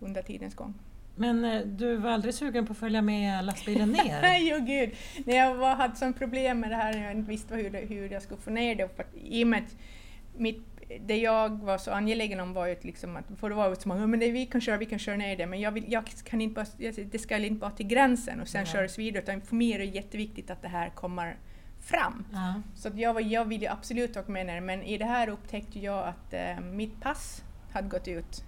under 0.00 0.22
tidens 0.22 0.54
gång. 0.54 0.74
Men 1.18 1.44
eh, 1.44 1.60
du 1.60 1.96
var 1.96 2.10
aldrig 2.10 2.34
sugen 2.34 2.66
på 2.66 2.72
att 2.72 2.78
följa 2.78 3.02
med 3.02 3.44
lastbilen 3.44 3.92
ner? 3.92 4.18
Nej, 4.22 4.54
oh 4.54 4.64
gud! 4.64 4.90
När 5.24 5.36
jag 5.36 5.54
var, 5.54 5.74
hade 5.74 5.96
sån 5.96 6.12
problem 6.12 6.60
med 6.60 6.70
det 6.70 6.76
här, 6.76 7.04
jag 7.04 7.12
inte 7.12 7.30
visste 7.30 7.54
hur, 7.54 7.86
hur 7.86 8.12
jag 8.12 8.22
skulle 8.22 8.40
få 8.40 8.50
ner 8.50 8.74
det, 8.74 8.88
för 8.96 9.02
att, 9.02 9.14
i 9.14 9.44
och 9.44 9.48
med 9.48 9.62
att 9.62 9.76
mitt, 10.36 10.62
det 11.06 11.16
jag 11.16 11.62
var 11.62 11.78
så 11.78 11.90
angelägen 11.90 12.40
om 12.40 12.52
var 12.52 12.66
ju 12.66 12.72
att, 12.72 12.84
liksom 12.84 13.16
att 13.16 13.24
för 13.40 13.48
det 13.48 13.54
var 13.54 13.68
ju 13.68 13.76
så 13.76 13.88
många, 13.88 14.06
men 14.06 14.20
det, 14.20 14.30
vi 14.30 14.46
kan 14.46 14.60
köra, 14.60 14.76
vi 14.76 14.86
kan 14.86 14.98
köra 14.98 15.16
ner 15.16 15.36
det, 15.36 15.46
men 15.46 15.60
jag, 15.60 15.72
vill, 15.72 15.84
jag 15.92 16.04
kan 16.24 16.40
inte 16.40 16.54
bara, 16.54 16.92
det 17.10 17.18
ska 17.18 17.36
inte 17.36 17.60
vara 17.60 17.70
till 17.70 17.86
gränsen 17.86 18.40
och 18.40 18.48
sen 18.48 18.62
Nej. 18.62 18.72
köras 18.72 18.98
vidare, 18.98 19.22
utan 19.22 19.40
för 19.40 19.56
mig 19.56 19.72
är 19.72 19.78
det 19.78 19.84
jätteviktigt 19.84 20.50
att 20.50 20.62
det 20.62 20.68
här 20.68 20.90
kommer 20.90 21.36
fram. 21.80 22.24
Ja. 22.32 22.62
Så 22.74 22.88
att 22.88 22.98
jag, 22.98 23.14
var, 23.14 23.20
jag 23.20 23.44
ville 23.44 23.70
absolut 23.70 24.16
åka 24.16 24.32
med 24.32 24.46
ner, 24.46 24.60
men 24.60 24.82
i 24.82 24.98
det 24.98 25.04
här 25.04 25.28
upptäckte 25.28 25.78
jag 25.78 26.08
att 26.08 26.34
eh, 26.34 26.60
mitt 26.60 27.00
pass 27.00 27.42
hade 27.72 27.88
gått 27.88 28.08
ut 28.08 28.44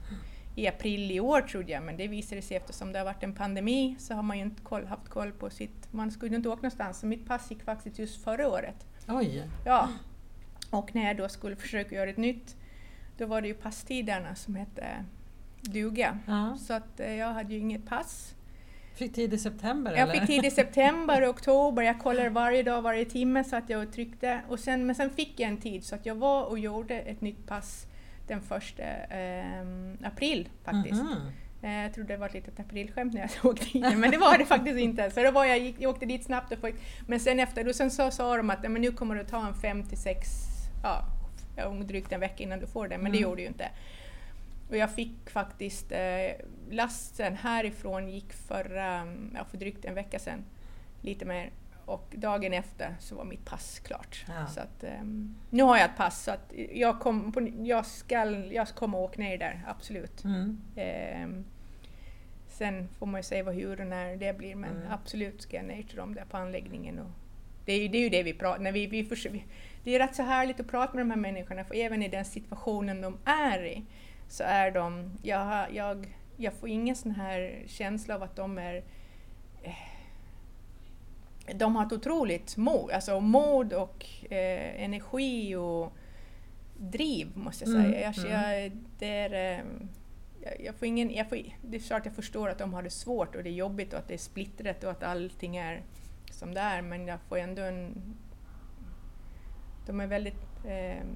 i 0.54 0.69
april 0.69 1.11
i 1.11 1.21
år 1.21 1.40
trodde 1.40 1.73
jag, 1.73 1.83
men 1.83 1.97
det 1.97 2.09
visade 2.09 2.42
sig 2.42 2.57
eftersom 2.57 2.92
det 2.92 2.99
har 2.99 3.07
varit 3.07 3.23
en 3.23 3.35
pandemi 3.35 3.97
så 3.99 4.14
har 4.14 4.23
man 4.23 4.38
ju 4.38 4.45
inte 4.45 4.62
koll, 4.62 4.87
haft 4.87 5.09
koll 5.09 5.33
på 5.33 5.50
sitt... 5.50 5.92
Man 5.92 6.11
skulle 6.11 6.37
inte 6.37 6.49
åka 6.49 6.57
någonstans, 6.57 7.00
så 7.00 7.07
mitt 7.07 7.26
pass 7.26 7.50
gick 7.50 7.62
faktiskt 7.62 7.99
just 7.99 8.25
förra 8.25 8.49
året. 8.49 8.87
Oj! 9.09 9.49
Ja. 9.64 9.88
Och 10.71 10.95
när 10.95 11.07
jag 11.07 11.16
då 11.16 11.28
skulle 11.28 11.57
försöka 11.57 11.95
göra 11.95 12.11
ett 12.11 12.16
nytt, 12.16 12.57
då 13.19 13.26
var 13.26 13.40
det 13.40 13.49
ju 13.49 13.54
passtiderna 13.54 14.35
som 14.35 14.54
hette 14.54 15.04
duga. 15.61 16.19
Ja. 16.26 16.57
Så 16.61 16.73
att 16.73 17.00
eh, 17.00 17.14
jag 17.14 17.33
hade 17.33 17.54
ju 17.54 17.61
inget 17.61 17.87
pass. 17.87 18.35
Fick 18.95 19.14
tid 19.14 19.35
i 19.35 19.38
september 19.38 19.90
Jag 19.90 20.00
eller? 20.00 20.12
fick 20.12 20.26
tid 20.26 20.45
i 20.45 20.50
september 20.50 21.23
och 21.23 21.30
oktober, 21.30 21.83
jag 21.83 22.00
kollade 22.00 22.30
varje 22.30 22.62
dag, 22.62 22.83
varje 22.83 23.04
timme 23.04 23.45
så 23.45 23.57
att 23.57 23.71
jag 23.71 23.92
tryckte. 23.92 24.40
Och 24.49 24.61
sen, 24.61 24.87
men 24.87 24.95
sen 24.95 25.11
fick 25.11 25.40
jag 25.40 25.50
en 25.50 25.61
tid 25.61 25.85
så 25.85 25.95
att 25.95 26.07
jag 26.07 26.14
var 26.14 26.45
och 26.45 26.59
gjorde 26.59 27.00
ett 27.00 27.21
nytt 27.21 27.47
pass 27.47 27.87
den 28.31 28.41
första 28.43 28.83
ehm, 28.83 29.99
april 30.05 30.49
faktiskt. 30.65 31.03
Mhm. 31.03 31.17
Eh, 31.63 31.83
Jag 31.83 31.95
trodde 31.95 32.13
det 32.15 32.17
var 32.17 32.27
ett 32.27 32.35
litet 32.35 32.61
aprilskämt 32.61 33.15
när 33.15 33.21
jag 33.21 33.31
såg 33.43 33.61
tiden, 33.61 34.01
men 34.01 34.11
det 34.11 34.19
var 34.19 34.39
det 34.39 34.45
faktiskt 34.47 34.79
inte. 34.79 35.11
Så 35.11 35.23
då 35.23 35.31
var 35.31 35.45
jag, 35.45 35.59
gick, 35.59 35.77
jag 35.79 35.91
åkte 35.91 36.07
dit 36.07 36.25
snabbt 36.25 36.53
och 36.53 36.59
fick, 36.59 36.75
men 37.07 37.21
sen 37.21 37.41
efter, 37.41 37.65
då 37.65 37.73
sen 37.73 37.91
så 37.91 38.11
sa 38.11 38.37
de 38.37 38.51
att 38.51 38.59
"Ja, 38.63 38.69
men 38.69 38.83
nu 38.83 38.91
kommer 38.93 39.15
det 39.15 39.25
ta 39.25 39.47
en 39.47 39.55
fem 39.55 39.83
till 39.85 39.99
sex, 39.99 40.29
ja, 40.83 41.05
drygt 41.85 42.13
en 42.13 42.21
vecka 42.21 42.43
innan 42.43 42.59
du 42.61 42.67
får 42.67 42.89
det, 42.89 42.99
men 42.99 43.13
det 43.13 43.19
Mm. 43.19 43.23
gjorde 43.31 43.37
det 43.37 43.43
ju 43.43 43.49
inte. 43.49 43.69
Och 44.69 44.77
jag 44.77 44.91
fick 44.95 45.31
faktiskt, 45.31 45.93
eh, 45.93 46.47
lasten 46.71 47.37
härifrån 47.37 48.09
gick 48.09 48.33
förra, 48.33 49.07
ja, 49.35 49.45
för 49.51 49.57
drygt 49.57 49.85
en 49.85 49.95
vecka 49.95 50.19
sedan, 50.19 50.45
lite 51.03 51.25
mer. 51.25 51.51
Och 51.90 52.14
dagen 52.16 52.52
efter 52.52 52.97
så 53.00 53.14
var 53.14 53.25
mitt 53.25 53.44
pass 53.44 53.78
klart. 53.78 54.25
Ja. 54.28 54.47
Så 54.47 54.61
att, 54.61 54.85
ehm, 54.85 55.35
nu 55.50 55.62
har 55.62 55.76
jag 55.76 55.85
ett 55.85 55.97
pass, 55.97 56.25
så 56.25 56.30
att 56.30 56.52
jag, 56.73 57.00
kom, 57.00 57.32
på, 57.32 57.49
jag, 57.62 57.87
ska, 57.87 58.25
jag 58.30 58.68
kommer 58.68 58.99
åka 58.99 59.20
ner 59.23 59.38
där, 59.38 59.62
absolut. 59.66 60.25
Mm. 60.25 60.61
Ehm, 60.76 61.44
sen 62.49 62.88
får 62.99 63.06
man 63.06 63.18
ju 63.18 63.23
se 63.23 63.42
vad 63.42 63.54
hur 63.54 63.80
och 63.80 63.87
när 63.87 64.16
det 64.16 64.37
blir, 64.37 64.54
men 64.54 64.76
Mm. 64.76 64.92
absolut 64.92 65.42
ska 65.42 65.56
jag 65.56 65.64
ner 65.64 65.82
till 65.82 65.97
dem 65.97 66.14
där 66.14 66.25
på 66.25 66.37
anläggningen. 66.37 66.99
Och 66.99 67.11
det, 67.64 67.73
är 67.73 67.82
ju, 67.82 67.88
det 67.88 67.99
är 67.99 68.02
ju 68.02 68.09
det 68.09 68.23
vi 68.23 68.35
pratar 68.35 68.62
när 68.62 68.73
vi, 68.73 68.87
vi, 68.87 69.02
vi 69.02 69.44
Det 69.85 69.94
är 69.94 69.99
rätt 69.99 70.16
så 70.16 70.23
härligt 70.23 70.61
att 70.61 70.68
prata 70.68 70.94
med 70.94 71.06
de 71.06 71.11
här 71.11 71.18
människorna, 71.18 71.64
för 71.64 71.75
även 71.75 72.02
i 72.02 72.09
den 72.09 72.25
situationen 72.25 73.00
de 73.00 73.18
är 73.25 73.64
i 73.64 73.85
så 74.28 74.44
är 74.44 74.70
de... 74.70 75.18
Jag, 75.23 75.75
jag, 75.75 76.16
jag 76.37 76.52
får 76.52 76.68
ingen 76.68 76.97
sån 76.97 77.12
här 77.12 77.62
känsla 77.66 78.14
av 78.14 78.23
att 78.23 78.37
de 78.37 78.59
är... 78.59 78.82
De 81.54 81.76
har 81.76 81.87
ett 81.87 81.92
otroligt 81.92 82.57
mod, 82.57 82.90
alltså 82.90 83.21
mod 83.21 83.73
och 83.73 84.07
eh, 84.30 84.85
energi 84.85 85.57
och 85.57 85.92
driv 86.76 87.37
måste 87.37 87.64
jag 87.64 87.73
säga. 87.73 87.85
Mm, 87.85 88.00
Jag, 88.00 88.19
mm. 88.19 88.62
jag, 88.62 88.73
det, 88.99 89.07
är, 89.07 89.59
eh, 89.59 89.64
jag, 90.42 90.61
jag 90.64 90.75
får 90.75 90.88
ingen, 90.88 91.11
jag 91.11 91.28
får, 91.28 91.38
det 91.62 91.76
är 91.76 91.80
klart 91.80 92.07
jag 92.07 92.14
förstår 92.14 92.49
att 92.49 92.59
de 92.59 92.75
har 92.75 92.83
det 92.83 92.90
svårt 92.90 93.37
och 93.37 93.42
det 93.42 93.50
är 93.50 93.54
jobbigt 93.54 93.92
och 93.92 93.99
att 93.99 94.09
det 94.09 94.14
är 94.14 94.19
splittrat 94.19 94.85
och 94.85 94.90
att 94.90 95.02
allting 95.02 95.57
är 95.57 95.83
som 96.30 96.54
det 96.54 96.61
är 96.61 96.83
men 96.83 97.07
jag 97.07 97.21
får 97.28 97.38
ändå 97.38 97.62
en... 97.62 97.95
De 99.87 100.00
är 100.00 100.07
väldigt 100.07 100.42
eh, 100.66 101.07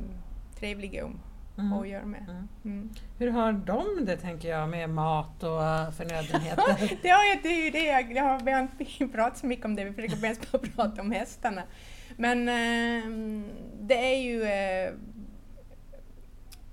trevliga 0.59 1.05
om, 1.05 1.21
Mm. 1.59 1.73
att 1.73 1.89
göra 1.89 2.05
med. 2.05 2.23
Mm. 2.29 2.49
Mm. 2.65 2.91
Hur 3.19 3.31
har 3.31 3.53
de 3.53 4.05
det 4.05 4.17
tänker 4.17 4.49
jag 4.49 4.69
med 4.69 4.91
mat 4.91 5.43
och 5.43 5.65
eh, 5.65 5.91
förnödenheter? 5.91 6.99
Det, 7.03 7.09
har 7.09 7.25
jag, 7.25 7.43
det 7.43 7.49
är 7.49 7.65
ju 7.65 7.71
det 7.71 7.85
jag, 7.85 8.13
jag 8.13 8.25
har 8.25 8.41
vi 8.41 8.53
har 8.53 8.61
inte 8.61 9.07
pratat 9.17 9.39
så 9.39 9.47
mycket 9.47 9.65
om 9.65 9.75
det, 9.75 9.85
vi 9.85 9.93
försöker 9.93 10.17
mest 10.17 10.53
bara 10.53 10.59
prata 10.77 11.01
om 11.01 11.11
hästarna. 11.11 11.63
Men 12.17 12.49
eh, 12.49 13.35
det 13.81 14.15
är 14.15 14.23
ju 14.23 14.43
eh, 14.43 14.93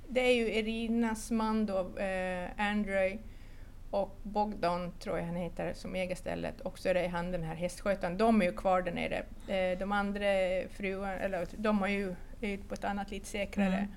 det 0.07 0.21
är 0.21 0.33
ju 0.33 0.53
Irinas 0.53 1.31
man 1.31 1.65
då, 1.65 1.97
eh, 1.97 2.49
Andrei 2.57 3.19
och 3.91 4.19
Bogdan 4.23 4.91
tror 4.99 5.17
jag 5.17 5.25
han 5.25 5.35
heter 5.35 5.73
som 5.73 5.95
äger 5.95 6.15
stället 6.15 6.61
och 6.61 6.79
så 6.79 6.89
är 6.89 6.93
det 6.93 7.07
han 7.07 7.31
den 7.31 7.43
här 7.43 7.55
hästskötaren, 7.55 8.17
de 8.17 8.41
är 8.41 8.45
ju 8.45 8.51
kvar 8.51 8.81
där 8.81 8.91
nere. 8.91 9.23
Eh, 9.47 9.79
de 9.79 9.91
andra 9.91 10.21
fruar, 10.69 11.17
eller 11.17 11.47
de 11.57 11.79
har 11.79 11.87
ju 11.87 12.15
är 12.41 12.57
på 12.57 12.73
ett 12.73 12.83
annat 12.83 13.11
lite 13.11 13.27
säkrare 13.27 13.87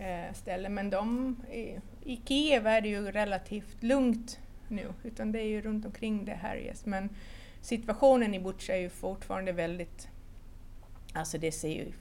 eh, 0.00 0.32
ställe 0.34 0.68
men 0.68 0.90
de, 0.90 1.36
i, 1.52 1.78
i 2.04 2.20
Kiev 2.24 2.66
är 2.66 2.80
det 2.80 2.88
ju 2.88 3.12
relativt 3.12 3.82
lugnt 3.82 4.40
nu 4.68 4.92
utan 5.04 5.32
det 5.32 5.40
är 5.40 5.48
ju 5.48 5.60
runt 5.60 5.84
omkring 5.84 6.24
det 6.24 6.32
härjas 6.32 6.86
men 6.86 7.08
situationen 7.60 8.34
i 8.34 8.40
Butja 8.40 8.76
är 8.76 8.80
ju 8.80 8.88
fortfarande 8.88 9.52
väldigt, 9.52 10.08
alltså 11.12 11.38
det 11.38 11.52
ser 11.52 11.74
ju, 11.74 11.92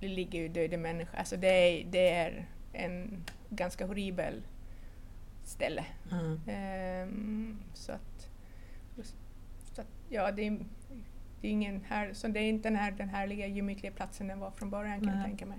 det 0.00 0.08
ligger 0.08 0.38
ju 0.38 0.48
döda 0.48 0.76
människor, 0.76 1.18
alltså 1.18 1.36
det 1.36 1.48
är, 1.48 1.84
det 1.84 2.08
är 2.08 2.46
en 2.72 3.24
ganska 3.50 3.86
horribel 3.86 4.42
ställe. 5.44 5.84
Mm. 6.12 6.40
Ehm, 6.46 7.58
så 7.74 7.92
att, 7.92 8.30
så 9.74 9.80
att 9.80 9.88
ja, 10.08 10.32
det 10.32 10.46
är, 10.46 10.58
det 11.40 11.48
är 11.48 11.52
ingen 11.52 11.84
här, 11.88 12.12
så 12.12 12.28
det 12.28 12.40
är 12.40 12.48
inte 12.48 12.68
den 12.68 12.76
här 12.76 12.90
den 12.90 13.08
härliga 13.08 13.46
gemytliga 13.46 13.92
platsen 13.92 14.26
den 14.28 14.38
var 14.38 14.50
från 14.50 14.70
början 14.70 15.00
kan 15.00 15.08
jag 15.08 15.16
Nej. 15.16 15.26
tänka 15.26 15.46
mig. 15.46 15.58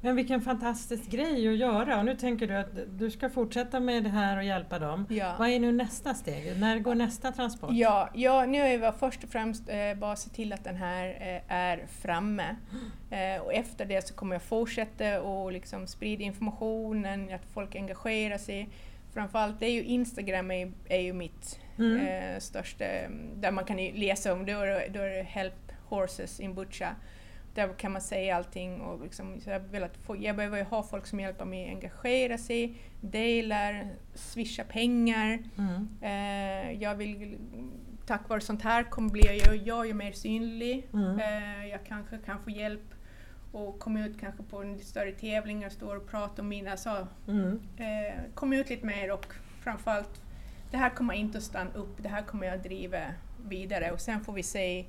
Men 0.00 0.16
vilken 0.16 0.40
fantastisk 0.40 1.10
grej 1.10 1.48
att 1.48 1.56
göra 1.56 1.98
och 1.98 2.04
nu 2.04 2.16
tänker 2.16 2.46
du 2.46 2.54
att 2.54 2.98
du 2.98 3.10
ska 3.10 3.30
fortsätta 3.30 3.80
med 3.80 4.04
det 4.04 4.10
här 4.10 4.36
och 4.36 4.44
hjälpa 4.44 4.78
dem. 4.78 5.06
Ja. 5.10 5.34
Vad 5.38 5.48
är 5.48 5.60
nu 5.60 5.72
nästa 5.72 6.14
steg? 6.14 6.60
När 6.60 6.78
går 6.78 6.94
nästa 6.94 7.32
transport? 7.32 7.70
Ja, 7.72 8.08
ja, 8.14 8.46
nu 8.46 8.58
är 8.58 8.78
vi 8.78 8.98
först 8.98 9.24
och 9.24 9.30
främst 9.30 9.68
eh, 9.68 9.94
bara 9.96 10.16
se 10.16 10.30
till 10.30 10.52
att 10.52 10.64
den 10.64 10.76
här 10.76 11.06
eh, 11.06 11.54
är 11.56 11.86
framme. 12.02 12.56
Eh, 13.10 13.40
och 13.42 13.52
efter 13.54 13.84
det 13.84 14.08
så 14.08 14.14
kommer 14.14 14.34
jag 14.34 14.42
fortsätta 14.42 15.22
och 15.22 15.52
liksom 15.52 15.86
sprida 15.86 16.22
informationen, 16.22 17.34
att 17.34 17.44
folk 17.52 17.74
engagerar 17.74 18.38
sig. 18.38 18.68
Framförallt, 19.12 19.60
det 19.60 19.66
är 19.66 19.70
ju 19.70 19.82
Instagram 19.82 20.50
är, 20.50 20.72
är 20.88 21.00
ju 21.00 21.12
mitt 21.12 21.58
Mm. 21.78 22.06
eh, 22.06 22.38
största, 22.38 22.84
där 23.36 23.50
man 23.50 23.64
kan 23.64 23.76
läsa 23.76 24.32
om, 24.32 24.46
då 24.46 24.52
är, 24.52 24.88
då 24.88 25.00
är 25.00 25.16
det 25.16 25.22
Help 25.22 25.72
Horses 25.88 26.40
in 26.40 26.54
Butcha. 26.54 26.94
Där 27.54 27.68
kan 27.78 27.92
man 27.92 28.00
säga 28.00 28.36
allting 28.36 28.80
och 28.80 29.02
liksom, 29.04 29.40
så 29.40 29.50
jag, 29.50 29.60
vill 29.60 29.82
att 29.82 29.96
få, 29.96 30.16
jag 30.16 30.36
behöver 30.36 30.64
ha 30.64 30.82
folk 30.82 31.06
som 31.06 31.20
hjälper 31.20 31.44
mig 31.44 31.64
att 31.64 31.74
engagera 31.74 32.38
sig, 32.38 32.74
delar, 33.00 33.88
swisha 34.14 34.64
pengar. 34.64 35.38
Mm. 35.58 35.88
Eh, 36.00 36.82
jag 36.82 36.94
vill, 36.94 37.38
tack 38.06 38.28
vare 38.28 38.40
sånt 38.40 38.62
här 38.62 38.82
kommer 38.82 39.10
bli 39.10 39.40
jag, 39.46 39.56
jag 39.56 39.90
är 39.90 39.94
mer 39.94 40.12
synlig. 40.12 40.88
Mm. 40.92 41.18
Eh, 41.20 41.66
jag 41.66 41.84
kanske 41.86 42.18
kan 42.18 42.38
få 42.42 42.50
hjälp 42.50 42.94
och 43.52 43.78
komma 43.78 44.06
ut 44.06 44.20
kanske 44.20 44.42
på 44.42 44.62
en 44.62 44.78
större 44.78 45.12
tävling 45.12 45.66
och 45.66 45.72
stå 45.72 45.96
och 45.96 46.10
prata 46.10 46.42
om 46.42 46.48
mina, 46.48 46.70
alltså, 46.70 47.06
Mm. 47.28 47.60
eh, 47.76 48.14
komma 48.34 48.56
ut 48.56 48.70
lite 48.70 48.86
mer 48.86 49.12
och 49.12 49.26
framförallt, 49.60 50.20
det 50.70 50.76
här 50.76 50.90
kommer 50.90 51.14
inte 51.14 51.38
att 51.38 51.44
stanna 51.44 51.70
upp, 51.74 52.02
det 52.02 52.08
här 52.08 52.22
kommer 52.22 52.46
jag 52.46 52.54
att 52.54 52.62
driva 52.62 52.98
vidare 53.48 53.90
och 53.92 54.00
sen 54.00 54.20
får 54.24 54.32
vi 54.32 54.42
se 54.42 54.84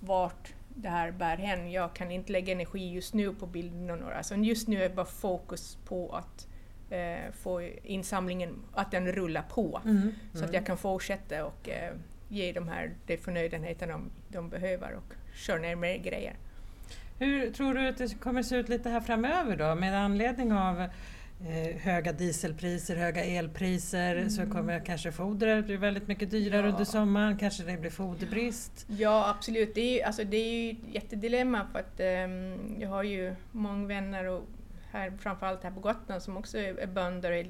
vart 0.00 0.54
det 0.74 0.88
här 0.88 1.10
bär 1.10 1.36
hän. 1.36 1.70
Jag 1.70 1.94
kan 1.94 2.10
inte 2.10 2.32
lägga 2.32 2.52
energi 2.52 2.90
just 2.92 3.14
nu 3.14 3.34
på 3.34 3.46
bilden 3.46 3.90
och 3.90 3.98
några, 3.98 4.16
alltså 4.16 4.34
just 4.34 4.68
nu 4.68 4.82
är 4.82 4.88
bara 4.88 5.06
fokus 5.06 5.78
på 5.84 6.16
att 6.16 6.46
eh, 6.90 7.32
få 7.32 7.62
insamlingen, 7.82 8.54
att 8.72 8.90
den 8.90 9.12
rullar 9.12 9.42
på. 9.42 9.80
Mm. 9.84 10.12
Så 10.34 10.44
att 10.44 10.54
jag 10.54 10.66
kan 10.66 10.76
fortsätta 10.76 11.44
och 11.46 11.68
eh, 11.68 11.94
ge 12.28 12.52
de 12.52 12.68
här 12.68 12.94
de 13.06 13.16
förnödenheterna 13.16 13.92
de, 13.92 14.10
de 14.28 14.48
behöver 14.48 14.92
och 14.92 15.14
köra 15.34 15.58
ner 15.58 15.76
mer 15.76 15.96
grejer. 15.96 16.36
Hur 17.18 17.50
tror 17.50 17.74
du 17.74 17.88
att 17.88 17.98
det 17.98 18.20
kommer 18.20 18.42
se 18.42 18.56
ut 18.56 18.68
lite 18.68 18.90
här 18.90 19.00
framöver 19.00 19.56
då 19.56 19.74
med 19.74 20.04
anledning 20.04 20.52
av 20.52 20.86
eh, 21.46 21.76
höga 21.76 22.12
dieselpriser, 22.12 22.96
höga 22.96 23.24
elpriser 23.24 24.28
så 24.28 24.46
kommer 24.46 24.84
kanske 24.84 25.12
fodret 25.12 25.66
bli 25.66 25.76
väldigt 25.76 26.08
mycket 26.08 26.30
dyrare 26.30 26.58
Mm. 26.58 26.66
Ja. 26.66 26.72
under 26.72 26.84
sommaren, 26.84 27.38
kanske 27.38 27.62
det 27.62 27.76
blir 27.80 27.90
foderbrist. 27.90 28.86
Ja 28.88 29.28
absolut, 29.36 29.74
det 29.74 29.80
är, 29.80 29.94
ju- 29.94 30.02
alltså, 30.02 30.24
det 30.24 30.36
är 30.36 30.62
ju 30.64 30.70
ett 30.70 30.94
jättedilemma 30.94 31.66
för 31.72 31.78
att 31.78 32.00
ehm, 32.00 32.76
jag 32.80 32.88
har 32.88 33.02
ju 33.02 33.34
många 33.52 33.86
vänner 33.86 34.24
och 34.24 34.42
här, 34.90 35.12
framförallt 35.18 35.62
här 35.64 35.70
på 35.70 35.80
Gotland 35.80 36.22
som 36.22 36.36
också 36.36 36.58
är, 36.58 36.78
är 36.78 36.86
bönder. 36.86 37.46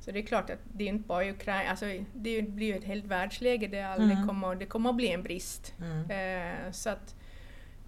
Så 0.00 0.10
det 0.10 0.18
är 0.18 0.26
klart 0.26 0.50
att 0.50 0.58
det 0.72 0.84
är 0.84 0.88
inte 0.88 1.08
bara 1.08 1.30
Ukraina, 1.30 1.70
alltså 1.70 1.86
det 2.14 2.42
blir 2.42 2.66
ju 2.66 2.74
ett 2.76 2.84
helt 2.84 3.04
världsläge 3.04 3.66
där 3.66 3.96
mm. 3.96 4.08
det, 4.08 4.26
kommer, 4.26 4.54
det 4.54 4.66
kommer 4.66 4.90
att 4.90 4.96
bli 4.96 5.08
en 5.12 5.22
brist. 5.22 5.74
Mm. 5.80 6.10
Eh, 6.10 6.72
så 6.72 6.90
att 6.90 7.14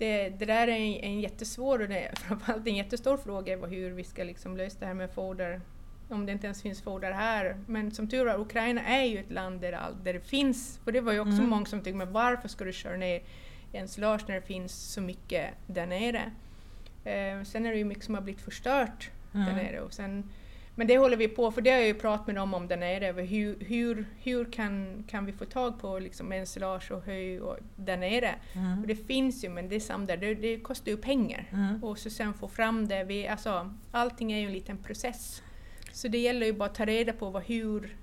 det, 0.00 0.28
det 0.28 0.44
där 0.44 0.68
är 0.68 0.76
en, 0.76 1.04
en 1.04 1.20
jättesvår 1.20 1.82
och 1.82 1.88
det, 1.88 2.10
framförallt 2.18 2.66
en 2.66 2.76
jättestor 2.76 3.16
fråga 3.16 3.66
hur 3.66 3.90
vi 3.90 4.04
ska 4.04 4.24
liksom 4.24 4.56
lösa 4.56 4.76
det 4.80 4.86
här 4.86 4.94
med 4.94 5.10
foder 5.10 5.60
om 6.08 6.26
det 6.26 6.32
inte 6.32 6.46
ens 6.46 6.62
finns 6.62 6.82
foder 6.82 7.12
här. 7.12 7.56
Men 7.66 7.90
som 7.90 8.08
tur 8.08 8.28
är, 8.28 8.40
Ukraina 8.40 8.80
är 8.84 9.04
ju 9.04 9.18
ett 9.18 9.30
land 9.30 9.60
där, 9.60 9.72
all, 9.72 10.04
där 10.04 10.12
det 10.12 10.20
finns, 10.20 10.80
och 10.84 10.92
det 10.92 11.00
var 11.00 11.12
ju 11.12 11.20
också 11.20 11.32
mm. 11.32 11.48
många 11.48 11.66
som 11.66 11.80
tyckte, 11.80 11.96
men 11.96 12.12
varför 12.12 12.48
ska 12.48 12.64
du 12.64 12.72
köra 12.72 12.96
ner 12.96 13.22
ensilage 13.72 14.22
när 14.28 14.34
det 14.34 14.42
finns 14.42 14.72
så 14.72 15.00
mycket 15.00 15.50
där 15.66 15.86
nere? 15.86 16.32
Eh, 17.04 17.44
sen 17.44 17.66
är 17.66 17.70
det 17.70 17.78
ju 17.78 17.84
mycket 17.84 18.04
som 18.04 18.14
har 18.14 18.22
blivit 18.22 18.42
förstört 18.42 19.10
mm. 19.34 19.46
där 19.46 19.54
nere. 19.54 19.80
Och 19.80 19.92
sen, 19.92 20.30
men 20.80 20.86
det 20.86 20.98
håller 20.98 21.16
vi 21.16 21.28
på, 21.28 21.50
för 21.50 21.60
det 21.60 21.70
har 21.70 21.78
jag 21.78 21.86
ju 21.86 21.94
pratat 21.94 22.26
med 22.26 22.36
dem 22.36 22.54
om 22.54 22.68
där 22.68 22.76
nere, 22.76 23.22
hur, 23.22 23.56
hur, 23.60 24.06
hur 24.22 24.52
kan, 24.52 25.04
kan 25.08 25.26
vi 25.26 25.32
få 25.32 25.44
tag 25.44 25.80
på 25.80 25.98
liksom 25.98 26.32
ensilage 26.32 26.90
och 26.92 27.02
hö 27.06 27.40
och 27.40 27.56
där 27.76 27.96
nere? 27.96 28.34
Mm. 28.52 28.80
Och 28.80 28.86
det 28.86 28.94
finns 28.94 29.44
ju, 29.44 29.48
men 29.48 29.68
det, 29.68 29.76
är 29.76 29.80
samt 29.80 30.08
där, 30.08 30.16
det, 30.16 30.34
det 30.34 30.60
kostar 30.60 30.90
ju 30.90 30.96
pengar. 30.96 31.48
Mm. 31.52 31.84
Och 31.84 31.98
så 31.98 32.10
sen 32.10 32.34
få 32.34 32.48
fram 32.48 32.88
det, 32.88 33.04
vi, 33.04 33.28
alltså, 33.28 33.74
allting 33.92 34.32
är 34.32 34.38
ju 34.38 34.46
en 34.46 34.52
liten 34.52 34.78
process. 34.78 35.42
Så 35.92 36.08
det 36.08 36.18
gäller 36.18 36.46
ju 36.46 36.52
bara 36.52 36.68
att 36.68 36.74
ta 36.74 36.84
reda 36.84 37.12
på 37.12 37.30
vad, 37.30 37.42
hur, 37.42 37.96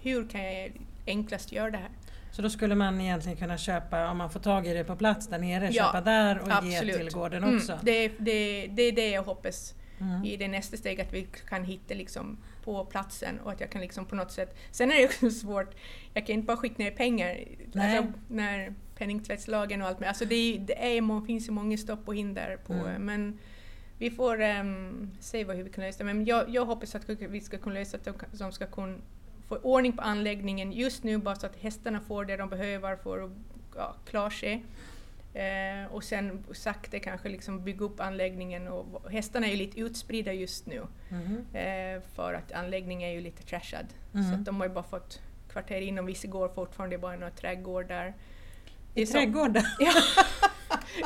hur 0.00 0.28
kan 0.28 0.44
jag 0.44 0.72
enklast 1.06 1.52
göra 1.52 1.70
det 1.70 1.78
här. 1.78 1.90
Så 2.32 2.42
då 2.42 2.50
skulle 2.50 2.74
man 2.74 3.00
egentligen 3.00 3.38
kunna 3.38 3.58
köpa, 3.58 4.10
om 4.10 4.16
man 4.18 4.30
får 4.30 4.40
tag 4.40 4.66
i 4.66 4.74
det 4.74 4.84
på 4.84 4.96
plats 4.96 5.26
där 5.28 5.38
nere, 5.38 5.70
ja, 5.72 5.84
köpa 5.84 6.00
där 6.00 6.38
och 6.38 6.48
absolut. 6.50 6.96
ge 6.96 7.04
till 7.04 7.12
gården 7.12 7.44
mm, 7.44 7.56
också? 7.56 7.72
Mm, 7.72 7.84
det, 7.84 8.08
det, 8.08 8.66
det 8.66 8.82
är 8.82 8.92
det 8.92 9.10
jag 9.10 9.22
hoppas 9.22 9.74
mm. 10.00 10.24
i 10.24 10.36
det 10.36 10.48
nästa 10.48 10.76
steg, 10.76 11.00
att 11.00 11.12
vi 11.12 11.26
kan 11.48 11.64
hitta 11.64 11.94
liksom 11.94 12.38
på 12.64 12.84
platsen 12.84 13.40
och 13.40 13.52
att 13.52 13.60
jag 13.60 13.70
kan 13.70 13.80
liksom 13.80 14.06
på 14.06 14.14
något 14.14 14.32
sätt... 14.32 14.56
Sen 14.70 14.92
är 14.92 14.96
det 14.96 15.04
också 15.04 15.30
svårt, 15.40 15.74
jag 16.14 16.26
kan 16.26 16.34
inte 16.34 16.46
bara 16.46 16.56
skicka 16.56 16.82
ner 16.82 16.90
pengar 16.90 17.38
alltså, 17.74 18.12
när 18.28 18.74
penningtvättslagen 18.98 19.82
och 19.82 19.88
allt 19.88 20.00
med. 20.00 20.08
Alltså 20.08 20.24
det, 20.24 20.58
det 20.58 20.96
är, 20.96 21.26
finns 21.26 21.48
ju 21.48 21.52
många 21.52 21.76
stopp 21.76 22.08
och 22.08 22.14
hinder 22.14 22.58
på, 22.66 22.72
mm. 22.72 23.02
men 23.02 23.38
vi 23.98 24.10
får 24.10 24.40
um, 24.40 25.10
se 25.20 25.44
vad, 25.44 25.56
hur 25.56 25.64
vi 25.64 25.70
kan 25.70 25.84
lösa 25.84 25.98
det. 25.98 26.04
Men 26.04 26.24
jag, 26.24 26.48
jag 26.48 26.66
hoppas 26.66 26.94
att 26.94 27.08
vi 27.08 27.40
ska 27.40 27.58
kunna 27.58 27.74
lösa 27.74 27.96
att 27.96 28.04
de, 28.04 28.14
de 28.32 28.52
ska 28.52 28.66
kunna 28.66 28.98
få 29.48 29.56
ordning 29.56 29.92
på 29.92 30.02
anläggningen 30.02 30.72
just 30.72 31.04
nu 31.04 31.18
bara 31.18 31.34
så 31.34 31.46
att 31.46 31.56
hästarna 31.56 32.00
får 32.00 32.24
det 32.24 32.36
de 32.36 32.48
behöver 32.48 32.96
för 32.96 33.24
att 33.24 33.30
ja, 33.76 33.94
klara 34.04 34.30
sig. 34.30 34.64
Eh, 35.34 35.92
och 35.92 36.04
sen 36.04 36.44
sakta 36.52 36.98
kanske 36.98 37.28
liksom 37.28 37.64
bygga 37.64 37.84
upp 37.84 38.00
anläggningen. 38.00 38.68
Och, 38.68 39.10
hästarna 39.10 39.46
är 39.46 39.50
ju 39.50 39.56
lite 39.56 39.80
utspridda 39.80 40.32
just 40.32 40.66
nu 40.66 40.82
mm. 41.08 41.46
eh, 41.52 42.02
för 42.14 42.34
att 42.34 42.52
anläggningen 42.52 43.10
är 43.10 43.12
ju 43.12 43.20
lite 43.20 43.42
trashad. 43.42 43.86
Mm. 44.14 44.30
Så 44.30 44.34
att 44.34 44.44
de 44.44 44.56
har 44.60 44.66
ju 44.66 44.74
bara 44.74 44.84
fått 44.84 45.20
kvarter 45.48 45.80
in 45.80 45.98
och 45.98 46.08
vissa 46.08 46.28
går 46.28 46.48
fortfarande 46.48 46.98
bara 46.98 47.16
några 47.16 47.30
trädgårdar. 47.30 48.14
I 48.94 49.06
trädgårdar? 49.06 49.66
Ja. 49.78 49.92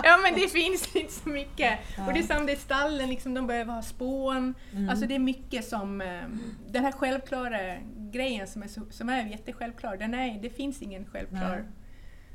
ja 0.05 0.19
men 0.23 0.35
det 0.35 0.49
finns 0.49 0.97
inte 0.97 1.13
så 1.13 1.29
mycket. 1.29 1.79
Ja. 1.97 2.07
Och 2.07 2.13
det 2.13 2.19
är 2.19 2.37
som 2.37 2.47
det 2.47 2.53
är 2.53 2.57
stallen, 2.57 3.11
liksom, 3.11 3.35
de 3.35 3.47
behöver 3.47 3.73
ha 3.73 3.83
spån. 3.83 4.55
Mm. 4.73 4.89
Alltså 4.89 5.07
det 5.07 5.15
är 5.15 5.19
mycket 5.19 5.65
som... 5.65 6.01
Eh, 6.01 6.23
den 6.69 6.85
här 6.85 6.93
självklara 6.93 7.77
grejen 7.97 8.47
som 8.47 8.63
är, 8.63 8.69
så, 8.69 8.81
som 8.91 9.09
är 9.09 9.27
jättesjälvklar, 9.27 9.97
den 9.97 10.15
är, 10.15 10.43
det 10.43 10.51
finns 10.51 10.83
ingen 10.83 11.07
självklar. 11.07 11.57
Nej. 11.57 11.65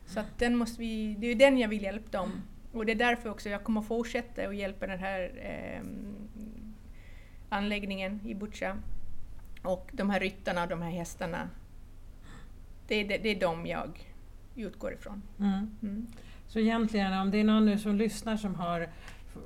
Så 0.05 0.19
att 0.19 0.39
den 0.39 0.55
måste 0.55 0.81
vi, 0.81 1.15
det 1.19 1.27
är 1.27 1.35
den 1.35 1.57
jag 1.57 1.69
vill 1.69 1.83
hjälpa 1.83 2.17
dem. 2.17 2.31
Och 2.71 2.85
det 2.85 2.91
är 2.91 2.95
därför 2.95 3.29
också 3.29 3.49
jag 3.49 3.63
kommer 3.63 3.81
fortsätta 3.81 4.47
att 4.47 4.55
hjälpa 4.55 4.87
den 4.87 4.99
här 4.99 5.31
eh, 5.35 5.81
anläggningen 7.49 8.19
i 8.25 8.35
Butja. 8.35 8.77
Och 9.63 9.89
de 9.93 10.09
här 10.09 10.19
ryttarna 10.19 10.63
och 10.63 10.69
de 10.69 10.81
här 10.81 10.91
hästarna. 10.91 11.49
Det 12.87 12.95
är, 12.95 13.07
det, 13.07 13.17
det 13.17 13.29
är 13.29 13.39
de 13.39 13.65
jag 13.65 14.13
utgår 14.55 14.93
ifrån. 14.93 15.21
Mm. 15.39 15.77
Mm. 15.81 16.07
Så 16.47 16.59
egentligen 16.59 17.13
om 17.13 17.31
det 17.31 17.39
är 17.39 17.43
någon 17.43 17.65
nu 17.65 17.77
som 17.77 17.95
lyssnar 17.95 18.37
som 18.37 18.55
har 18.55 18.89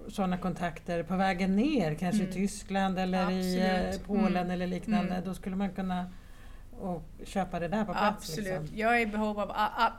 sådana 0.08 0.38
kontakter 0.38 1.04
på 1.04 1.16
vägen 1.16 1.56
ner, 1.56 1.96
kanske 1.96 2.24
mm. 2.24 2.30
i 2.30 2.34
Tyskland 2.34 3.00
eller 3.00 3.24
Absolut. 3.24 3.46
i 3.46 3.60
eh, 3.60 4.08
Polen 4.08 4.36
mm. 4.36 4.52
eller 4.52 4.68
liknande, 4.68 5.14
mm. 5.14 5.26
då 5.26 5.34
skulle 5.34 5.56
man 5.56 5.70
kunna 5.70 6.06
och 6.80 7.04
köpa 7.24 7.60
det 7.60 7.68
där 7.68 7.86
på 7.86 7.92
plats? 7.92 8.30
Absolut. 8.30 8.62
Liksom. 8.62 8.78
Jag 8.78 8.98
är 8.98 9.02
i 9.02 9.06
behov 9.06 9.40
av 9.40 9.52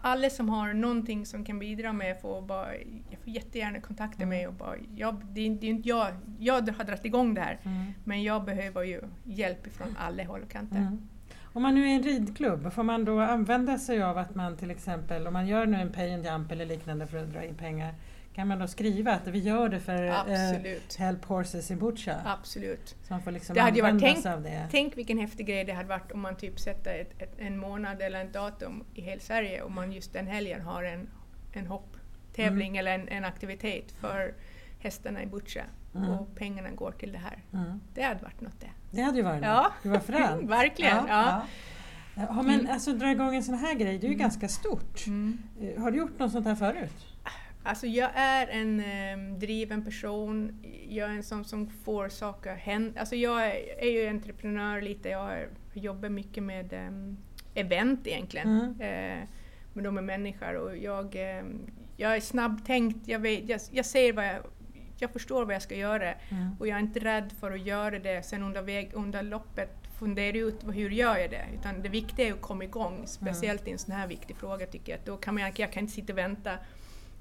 alla 0.02 0.30
som 0.30 0.48
har 0.48 0.72
någonting 0.72 1.26
som 1.26 1.44
kan 1.44 1.58
bidra 1.58 1.92
med 1.92 2.20
får 2.20 2.42
bara, 2.42 2.76
jag 3.10 3.18
får 3.24 3.28
jättegärna 3.28 3.80
kontakta 3.80 4.22
mm. 4.22 4.28
mig 4.28 4.46
och 4.46 4.54
bara, 4.54 4.76
jag, 4.96 5.22
det, 5.30 5.40
är, 5.46 5.50
det 5.50 5.66
är 5.66 5.70
inte 5.70 5.88
jag, 5.88 6.12
jag 6.38 6.54
har 6.54 6.84
dragit 6.84 7.04
igång 7.04 7.34
det 7.34 7.40
här 7.40 7.58
mm. 7.62 7.92
men 8.04 8.22
jag 8.22 8.44
behöver 8.44 8.82
ju 8.82 9.00
hjälp 9.24 9.74
från 9.74 9.96
alla 9.98 10.24
håll 10.24 10.42
och 10.42 10.50
kanter. 10.50 10.76
Mm. 10.76 11.08
Om 11.52 11.62
man 11.62 11.74
nu 11.74 11.90
är 11.90 11.94
en 11.94 12.02
ridklubb, 12.02 12.72
får 12.72 12.82
man 12.82 13.04
då 13.04 13.20
använda 13.20 13.78
sig 13.78 14.02
av 14.02 14.18
att 14.18 14.34
man 14.34 14.56
till 14.56 14.70
exempel, 14.70 15.26
om 15.26 15.32
man 15.32 15.46
gör 15.46 15.66
nu 15.66 15.76
en 15.76 15.92
pay 15.92 16.14
and 16.14 16.24
jump 16.24 16.52
eller 16.52 16.66
liknande 16.66 17.06
för 17.06 17.18
att 17.18 17.32
dra 17.32 17.44
in 17.44 17.54
pengar, 17.54 17.94
kan 18.38 18.48
man 18.48 18.58
då 18.58 18.66
skriva 18.66 19.12
att 19.12 19.26
vi 19.26 19.38
gör 19.38 19.68
det 19.68 19.80
för 19.80 20.04
eh, 20.04 20.78
Help 20.98 21.24
Horses 21.24 21.70
i 21.70 21.76
Butcha? 21.76 22.16
Absolut. 22.24 22.96
Så 23.02 23.12
man 23.12 23.22
får 23.22 23.30
liksom 23.30 23.54
det 23.54 23.60
hade 23.60 23.82
varit, 23.82 24.00
tänk, 24.00 24.26
av 24.26 24.42
det. 24.42 24.68
Tänk 24.70 24.96
vilken 24.96 25.18
häftig 25.18 25.46
grej 25.46 25.64
det 25.64 25.72
hade 25.72 25.88
varit 25.88 26.12
om 26.12 26.20
man 26.20 26.36
typ 26.36 26.60
sätter 26.60 26.98
ett, 26.98 27.22
ett, 27.22 27.34
en 27.38 27.58
månad 27.58 28.02
eller 28.02 28.24
ett 28.24 28.32
datum 28.32 28.84
i 28.94 29.00
hela 29.00 29.20
Sverige 29.20 29.62
och 29.62 29.70
man 29.70 29.92
just 29.92 30.12
den 30.12 30.26
helgen 30.26 30.60
har 30.60 30.82
en, 30.82 31.08
en 31.52 31.66
hopptävling 31.66 32.68
mm. 32.68 32.80
eller 32.80 32.94
en, 32.94 33.08
en 33.08 33.24
aktivitet 33.24 33.92
för 33.92 34.34
hästarna 34.78 35.22
i 35.22 35.26
Butcha 35.26 35.64
mm. 35.94 36.10
och 36.10 36.36
pengarna 36.36 36.70
går 36.70 36.92
till 36.92 37.12
det 37.12 37.18
här. 37.18 37.42
Mm. 37.52 37.80
Det 37.94 38.02
hade 38.02 38.22
varit 38.22 38.40
något 38.40 38.60
det. 38.60 38.70
Det 38.90 39.02
hade 39.02 39.16
ju 39.16 39.24
varit 39.24 39.42
ja. 39.42 39.62
något. 39.62 39.72
Det 39.82 39.88
var 39.88 39.98
fränt. 39.98 40.50
Verkligen. 40.50 40.96
Ja, 40.96 41.42
ja. 42.14 42.26
ja. 42.28 42.42
men 42.42 42.60
mm. 42.60 42.72
alltså 42.72 42.92
dra 42.92 43.10
igång 43.10 43.34
en 43.34 43.42
sån 43.42 43.54
här 43.54 43.74
grej, 43.74 43.98
det 43.98 44.06
är 44.06 44.08
ju 44.08 44.14
mm. 44.14 44.18
ganska 44.18 44.48
stort. 44.48 45.06
Mm. 45.06 45.38
Eh, 45.60 45.82
har 45.82 45.90
du 45.90 45.98
gjort 45.98 46.18
något 46.18 46.32
sånt 46.32 46.46
här 46.46 46.54
förut? 46.54 47.06
Alltså 47.62 47.86
jag 47.86 48.10
är 48.14 48.46
en 48.46 48.80
um, 49.14 49.38
driven 49.38 49.84
person, 49.84 50.52
jag 50.88 51.10
är 51.10 51.14
en 51.14 51.22
sån 51.22 51.44
som 51.44 51.70
får 51.70 52.08
saker 52.08 52.54
hända. 52.54 53.00
Alltså 53.00 53.16
jag 53.16 53.46
är, 53.46 53.82
är, 53.84 53.90
ju 53.90 54.08
entreprenör 54.08 54.80
lite, 54.80 55.08
jag 55.08 55.46
jobbar 55.72 56.08
mycket 56.08 56.42
med 56.42 56.72
um, 56.72 57.16
event 57.54 58.06
egentligen. 58.06 58.48
Mm. 58.48 58.70
Uh, 58.70 59.28
med 59.72 59.84
de 59.84 59.98
är 59.98 60.02
människor 60.02 60.54
och 60.54 60.76
jag, 60.76 61.16
um, 61.42 61.70
jag 61.96 62.16
är 62.16 62.20
snabbtänkt, 62.20 63.08
jag, 63.08 63.18
vet, 63.18 63.48
jag, 63.48 63.60
jag 63.70 63.86
ser 63.86 64.12
vad 64.12 64.26
jag 64.26 64.42
jag 65.02 65.10
förstår 65.10 65.44
vad 65.44 65.54
jag 65.54 65.62
ska 65.62 65.74
göra 65.74 66.14
mm. 66.14 66.56
och 66.58 66.68
jag 66.68 66.76
är 66.76 66.80
inte 66.80 67.00
rädd 67.00 67.32
för 67.40 67.52
att 67.52 67.66
göra 67.66 67.98
det 67.98 68.22
sen 68.22 68.42
under, 68.42 68.62
väg, 68.62 68.90
under 68.94 69.22
loppet 69.22 69.88
fundera 69.98 70.36
ut 70.36 70.64
hur 70.72 70.90
gör 70.90 71.16
jag 71.16 71.30
det. 71.30 71.46
Utan 71.54 71.82
det 71.82 71.88
viktiga 71.88 72.28
är 72.28 72.32
att 72.32 72.40
komma 72.40 72.64
igång, 72.64 73.02
speciellt 73.06 73.60
mm. 73.60 73.68
i 73.68 73.72
en 73.72 73.78
sån 73.78 73.94
här 73.94 74.06
viktig 74.06 74.36
fråga 74.36 74.66
tycker 74.66 74.92
jag. 74.92 75.00
Då 75.04 75.16
kan 75.16 75.34
man, 75.34 75.52
jag 75.56 75.72
kan 75.72 75.80
inte 75.80 75.92
sitta 75.92 76.12
och 76.12 76.18
vänta 76.18 76.58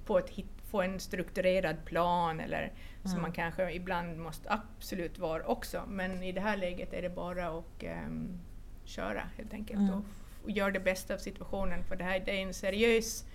på 0.06 0.18
att 0.18 0.30
hit, 0.30 0.46
få 0.72 0.82
en 0.82 1.00
strukturerad 1.00 1.86
plan 1.86 2.40
eller 2.40 2.62
mm. 2.62 2.74
som 3.04 3.22
man 3.22 3.32
kanske 3.32 3.72
ibland 3.72 4.18
måste 4.18 4.52
absolut 4.52 5.20
vara 5.20 5.44
också. 5.44 5.84
Men 5.88 6.24
i 6.24 6.32
det 6.32 6.42
här 6.42 6.58
läget 6.58 6.94
är 6.94 7.02
det 7.02 7.10
bara 7.10 7.48
att 7.48 7.84
um, 8.08 8.40
köra 8.86 9.24
helt 9.38 9.54
enkelt 9.54 9.80
mm. 9.80 9.94
och, 9.94 10.04
och 10.44 10.52
göra 10.52 10.72
det 10.72 10.80
bästa 10.80 11.14
av 11.14 11.18
situationen. 11.18 11.84
För 11.84 11.96
det 11.96 12.04
här 12.04 12.20
det 12.26 12.32
är 12.32 12.44
en 12.44 12.54
seriös 12.54 13.26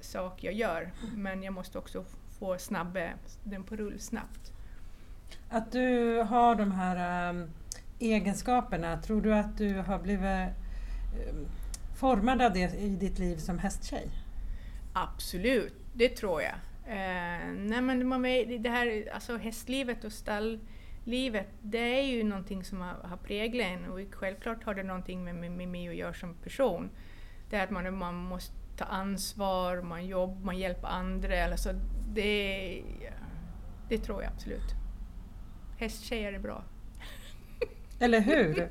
sak 0.00 0.44
jag 0.44 0.54
gör 0.54 0.90
men 1.14 1.42
jag 1.42 1.54
måste 1.54 1.78
också 1.78 2.04
få 2.38 2.58
snabbe, 2.58 3.12
den 3.44 3.64
på 3.64 3.76
rull 3.76 4.00
snabbt. 4.00 4.52
Att 5.48 5.72
du 5.72 6.18
har 6.22 6.54
de 6.54 6.72
här 6.72 7.30
um, 7.30 7.50
egenskaperna, 7.98 9.02
tror 9.02 9.22
du 9.22 9.34
att 9.34 9.58
du 9.58 9.74
har 9.74 9.98
blivit 9.98 10.48
um, 11.30 11.46
formad 11.96 12.42
av 12.42 12.52
det 12.52 12.74
i 12.74 12.88
ditt 12.88 13.18
liv 13.18 13.36
som 13.36 13.58
hästtjej? 13.58 14.08
Absolut, 14.92 15.74
det 15.94 16.08
tror 16.08 16.42
jag. 16.42 16.54
Eh, 16.88 17.52
nej 17.56 17.80
men 17.80 18.08
man, 18.08 18.22
det 18.62 18.70
här 18.70 19.08
alltså 19.14 19.36
hästlivet 19.36 20.04
och 20.04 20.12
stalllivet, 20.12 21.48
det 21.62 21.98
är 21.98 22.02
ju 22.02 22.24
någonting 22.24 22.64
som 22.64 22.80
har, 22.80 22.94
har 23.02 23.16
präglat 23.16 23.66
en 23.66 23.84
och 23.84 24.00
självklart 24.10 24.64
har 24.64 24.74
det 24.74 24.82
någonting 24.82 25.24
med, 25.24 25.34
med, 25.34 25.50
med 25.50 25.68
mig 25.68 25.88
att 25.88 25.94
göra 25.94 26.14
som 26.14 26.34
person. 26.34 26.90
Det 27.50 27.56
är 27.56 27.64
att 27.64 27.70
man, 27.70 27.98
man 27.98 28.14
måste 28.14 28.65
ta 28.76 28.84
ansvar, 28.84 29.82
man 29.82 30.06
jobbar, 30.06 30.44
man 30.44 30.58
hjälper 30.58 30.88
andra. 30.88 31.44
Alltså 31.44 31.72
det, 32.14 32.82
det 33.88 33.98
tror 33.98 34.22
jag 34.22 34.32
absolut. 34.32 34.74
Hästtjejer 35.78 36.32
är 36.32 36.38
bra. 36.38 36.64
Eller 38.00 38.20
hur? 38.20 38.68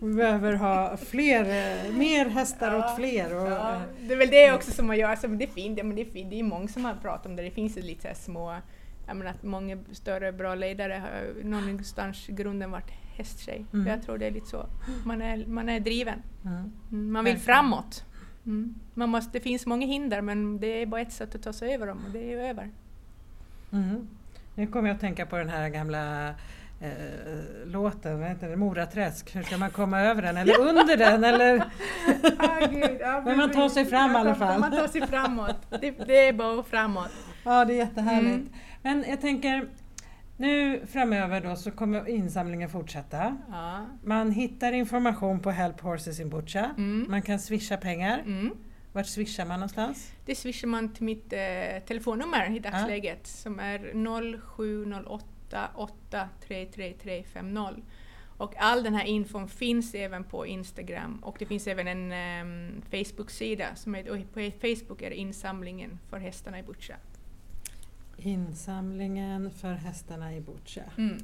Vi 0.00 0.14
behöver 0.14 0.52
ha 0.52 0.96
fler, 0.96 1.44
mer 1.92 2.28
hästar 2.28 2.74
ja, 2.74 2.78
åt 2.78 2.96
fler. 2.96 3.36
Och, 3.36 3.48
ja. 3.52 3.80
Det 4.00 4.12
är 4.12 4.18
väl 4.18 4.28
det 4.28 4.52
också 4.52 4.70
som 4.70 4.86
man 4.86 4.98
gör, 4.98 5.08
alltså, 5.08 5.28
det 5.28 5.44
är 5.44 5.48
fint, 5.48 5.76
men 5.76 5.94
det 5.94 6.02
är, 6.02 6.10
fint, 6.10 6.30
det 6.30 6.40
är 6.40 6.42
många 6.42 6.68
som 6.68 6.84
har 6.84 6.94
pratat 6.94 7.26
om 7.26 7.36
det, 7.36 7.42
det 7.42 7.50
finns 7.50 7.76
lite 7.76 8.14
så 8.14 8.22
små, 8.22 8.56
jag 9.06 9.16
menar 9.16 9.30
att 9.30 9.42
många 9.42 9.78
större 9.92 10.32
bra 10.32 10.54
ledare 10.54 10.92
har 10.92 11.44
någonstans 11.44 12.28
i 12.28 12.32
grunden 12.32 12.70
varit 12.70 12.90
hästtjej. 13.16 13.64
Mm. 13.72 13.86
Jag 13.86 14.02
tror 14.02 14.18
det 14.18 14.26
är 14.26 14.30
lite 14.30 14.46
så, 14.46 14.66
man 15.04 15.22
är, 15.22 15.46
man 15.46 15.68
är 15.68 15.80
driven. 15.80 16.22
Mm. 16.44 16.72
mm 16.90 17.12
man 17.12 17.24
vill 17.24 17.38
framåt. 17.38 18.04
Mm. 18.46 18.74
Man 18.98 19.08
måste, 19.08 19.30
det 19.32 19.40
finns 19.40 19.66
många 19.66 19.86
hinder 19.86 20.20
men 20.20 20.60
det 20.60 20.82
är 20.82 20.86
bara 20.86 21.00
ett 21.00 21.12
sätt 21.12 21.34
att 21.34 21.42
ta 21.42 21.52
sig 21.52 21.74
över 21.74 21.86
dem 21.86 22.04
och 22.06 22.12
det 22.12 22.32
är 22.32 22.38
över. 22.50 22.70
Mm. 23.72 24.08
Nu 24.54 24.66
kommer 24.66 24.88
jag 24.88 24.94
att 24.94 25.00
tänka 25.00 25.26
på 25.26 25.36
den 25.36 25.48
här 25.48 25.68
gamla 25.68 26.28
eh, 26.80 27.66
låten, 27.66 28.20
vad 28.20 28.28
heter 28.28 28.48
det, 28.48 28.56
Moraträsk, 28.56 29.36
hur 29.36 29.42
ska 29.42 29.58
man 29.58 29.70
komma 29.70 30.00
över 30.00 30.22
den? 30.22 30.36
Eller 30.36 30.60
under 30.68 30.96
den? 30.96 31.24
Eller? 31.24 31.58
ah, 32.38 32.66
Gud, 32.70 32.96
ja, 33.00 33.22
Men 33.24 33.36
man 33.36 33.50
tar 33.50 33.68
sig 33.68 33.84
fram 33.84 34.12
i 34.12 34.14
alla 34.14 34.34
fall. 34.34 34.60
Man 34.60 34.70
tar 34.70 34.88
sig 34.88 35.06
framåt. 35.06 35.66
Det, 35.80 35.90
det 35.90 36.28
är 36.28 36.32
bara 36.32 36.62
framåt. 36.62 37.12
Ja, 37.44 37.64
det 37.64 37.72
är 37.72 37.76
jättehärligt. 37.76 38.34
Mm. 38.34 38.52
Men 38.82 39.04
jag 39.08 39.20
tänker, 39.20 39.68
nu 40.36 40.86
framöver 40.86 41.40
då 41.40 41.56
så 41.56 41.70
kommer 41.70 42.08
insamlingen 42.08 42.68
fortsätta. 42.68 43.36
Ja. 43.50 43.86
Man 44.04 44.30
hittar 44.30 44.72
information 44.72 45.40
på 45.40 45.50
Help 45.50 45.80
Horses 45.80 46.20
in 46.20 46.30
Butcha. 46.30 46.70
Mm. 46.76 47.06
Man 47.08 47.22
kan 47.22 47.38
swisha 47.38 47.76
pengar. 47.76 48.18
Mm. 48.18 48.52
Vart 48.98 49.06
swishar 49.06 49.44
man 49.44 49.60
någonstans? 49.60 50.12
Det 50.24 50.34
swishar 50.34 50.68
man 50.68 50.94
till 50.94 51.04
mitt 51.04 51.32
eh, 51.32 51.38
telefonnummer 51.86 52.56
i 52.56 52.58
dagsläget 52.58 53.20
ja. 53.22 53.28
som 53.28 53.60
är 53.60 53.78
0708 54.84 55.70
833350. 55.74 57.82
Och 58.36 58.54
all 58.56 58.82
den 58.82 58.94
här 58.94 59.04
infon 59.04 59.48
finns 59.48 59.94
även 59.94 60.24
på 60.24 60.46
Instagram 60.46 61.18
och 61.22 61.36
det 61.38 61.46
finns 61.46 61.66
även 61.66 61.88
en 61.88 62.12
um, 62.46 62.82
Facebook-sida 62.90 63.66
som 63.74 63.94
är, 63.94 64.02
på 64.02 64.50
Facebook 64.60 65.02
är 65.02 65.10
insamlingen 65.10 65.98
för 66.10 66.18
hästarna 66.18 66.58
i 66.58 66.62
Butcha. 66.62 66.94
Insamlingen 68.16 69.50
för 69.50 69.72
hästarna 69.72 70.34
i 70.34 70.40
Butcha. 70.40 70.82
Mm. 70.96 71.18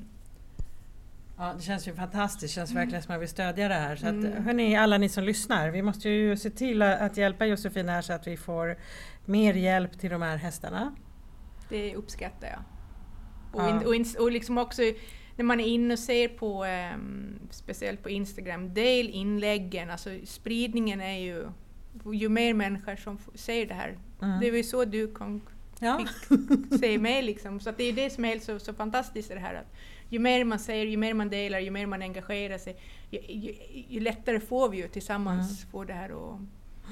Ja, 1.38 1.54
det 1.56 1.62
känns 1.62 1.88
ju 1.88 1.94
fantastiskt, 1.94 2.54
det 2.54 2.60
känns 2.60 2.72
verkligen 2.72 3.02
som 3.02 3.10
att 3.10 3.14
man 3.14 3.20
vill 3.20 3.28
stödja 3.28 3.68
det 3.68 3.74
här. 3.74 3.96
Så 3.96 4.06
att, 4.06 4.12
mm. 4.12 4.44
hörni, 4.44 4.76
alla 4.76 4.98
ni 4.98 5.08
som 5.08 5.24
lyssnar, 5.24 5.70
vi 5.70 5.82
måste 5.82 6.08
ju 6.08 6.36
se 6.36 6.50
till 6.50 6.82
att 6.82 7.16
hjälpa 7.16 7.46
Josefin 7.46 7.88
här 7.88 8.02
så 8.02 8.12
att 8.12 8.26
vi 8.26 8.36
får 8.36 8.76
mer 9.24 9.54
hjälp 9.54 9.98
till 9.98 10.10
de 10.10 10.22
här 10.22 10.36
hästarna. 10.36 10.96
Det 11.68 11.96
uppskattar 11.96 12.48
jag. 12.48 12.62
Och, 13.52 13.70
in, 13.70 13.86
och, 13.86 13.94
in, 13.94 14.06
och 14.18 14.32
liksom 14.32 14.58
också 14.58 14.82
när 15.36 15.44
man 15.44 15.60
är 15.60 15.64
inne 15.64 15.94
och 15.94 15.98
ser 15.98 16.28
på, 16.28 16.64
um, 16.94 17.38
speciellt 17.50 18.02
på 18.02 18.10
Instagram, 18.10 18.74
del 18.74 19.10
inläggen, 19.10 19.90
alltså 19.90 20.10
spridningen 20.24 21.00
är 21.00 21.18
ju, 21.18 21.46
ju 22.12 22.28
mer 22.28 22.54
människor 22.54 22.96
som 22.96 23.18
ser 23.34 23.66
det 23.66 23.74
här, 23.74 23.98
mm. 24.22 24.40
det 24.40 24.50
var 24.50 24.56
ju 24.56 24.62
så 24.62 24.84
du 24.84 25.08
kom, 25.08 25.40
ja. 25.78 25.98
fick 25.98 26.80
se 26.80 26.98
mig 26.98 27.22
liksom. 27.22 27.60
Så 27.60 27.70
det 27.76 27.84
är 27.84 27.92
det 27.92 28.10
som 28.10 28.24
är 28.24 28.38
så, 28.38 28.58
så 28.58 28.74
fantastiskt 28.74 29.30
i 29.30 29.34
det 29.34 29.40
här. 29.40 29.54
Att 29.54 29.74
ju 30.14 30.18
mer 30.18 30.44
man 30.44 30.58
säger, 30.58 30.86
ju 30.86 30.96
mer 30.96 31.14
man 31.14 31.28
delar, 31.28 31.58
ju 31.58 31.70
mer 31.70 31.86
man 31.86 32.02
engagerar 32.02 32.58
sig, 32.58 32.76
ju, 33.10 33.20
ju, 33.28 33.54
ju 33.88 34.00
lättare 34.00 34.40
får 34.40 34.68
vi 34.68 34.76
ju 34.76 34.88
tillsammans 34.88 35.60
mm. 35.60 35.70
få 35.70 35.84
det 35.84 35.92
här 35.92 36.12
och, 36.12 36.40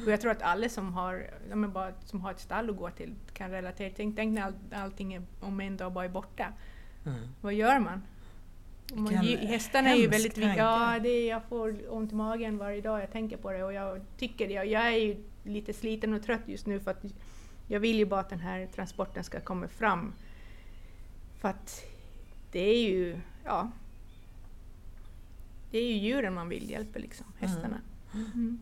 och 0.05 0.13
jag 0.13 0.21
tror 0.21 0.31
att 0.31 0.43
alla 0.43 0.69
som 0.69 0.95
har, 0.95 1.31
bara, 1.69 1.93
som 2.05 2.21
har 2.21 2.31
ett 2.31 2.41
stall 2.41 2.71
att 2.71 2.77
gå 2.77 2.91
till 2.91 3.15
kan 3.35 3.51
relatera. 3.51 3.93
Tänk, 3.97 4.17
tänk 4.17 4.35
när 4.35 4.43
all, 4.43 4.55
allting 4.73 5.15
är, 5.15 5.23
om 5.41 5.61
en 5.61 5.77
dag 5.77 5.93
bara 5.93 6.05
är 6.05 6.09
borta. 6.09 6.53
Mm. 7.07 7.19
Vad 7.41 7.55
gör 7.55 7.79
man? 7.79 8.03
man 8.95 9.15
hästarna 9.25 9.91
är 9.91 9.97
ju 9.97 10.09
väldigt 10.09 10.39
viktiga. 10.39 10.57
Ja, 10.57 10.99
det, 11.03 11.27
jag 11.27 11.43
får 11.49 11.95
ont 11.95 12.13
i 12.13 12.15
magen 12.15 12.59
varje 12.59 12.81
dag 12.81 13.03
jag 13.03 13.13
tänker 13.13 13.37
på 13.37 13.53
det 13.53 13.65
och 13.65 13.73
jag 13.73 14.01
tycker 14.19 14.49
det. 14.49 14.55
Jag 14.55 14.87
är 14.87 14.99
ju 14.99 15.17
lite 15.45 15.73
sliten 15.73 16.15
och 16.15 16.23
trött 16.23 16.43
just 16.47 16.67
nu 16.67 16.81
för 16.81 16.91
att 16.91 17.05
jag 17.69 17.81
vill 17.81 17.99
ju 17.99 18.07
bara 18.07 18.21
att 18.21 18.31
den 18.31 18.41
här 18.41 18.67
transporten 18.67 19.25
ska 19.25 19.41
komma 19.41 19.69
fram. 19.69 20.13
För 21.41 21.49
att 21.49 21.92
det 22.53 22.61
är 22.61 22.89
ju, 22.89 23.21
ja, 23.45 23.71
det 25.71 25.79
är 25.79 25.87
ju 25.87 25.95
djuren 25.95 26.35
man 26.35 26.49
vill 26.49 26.71
hjälpa, 26.71 26.99
liksom, 26.99 27.27
hästarna. 27.39 27.81
Mm. 28.15 28.27
Mm. 28.35 28.59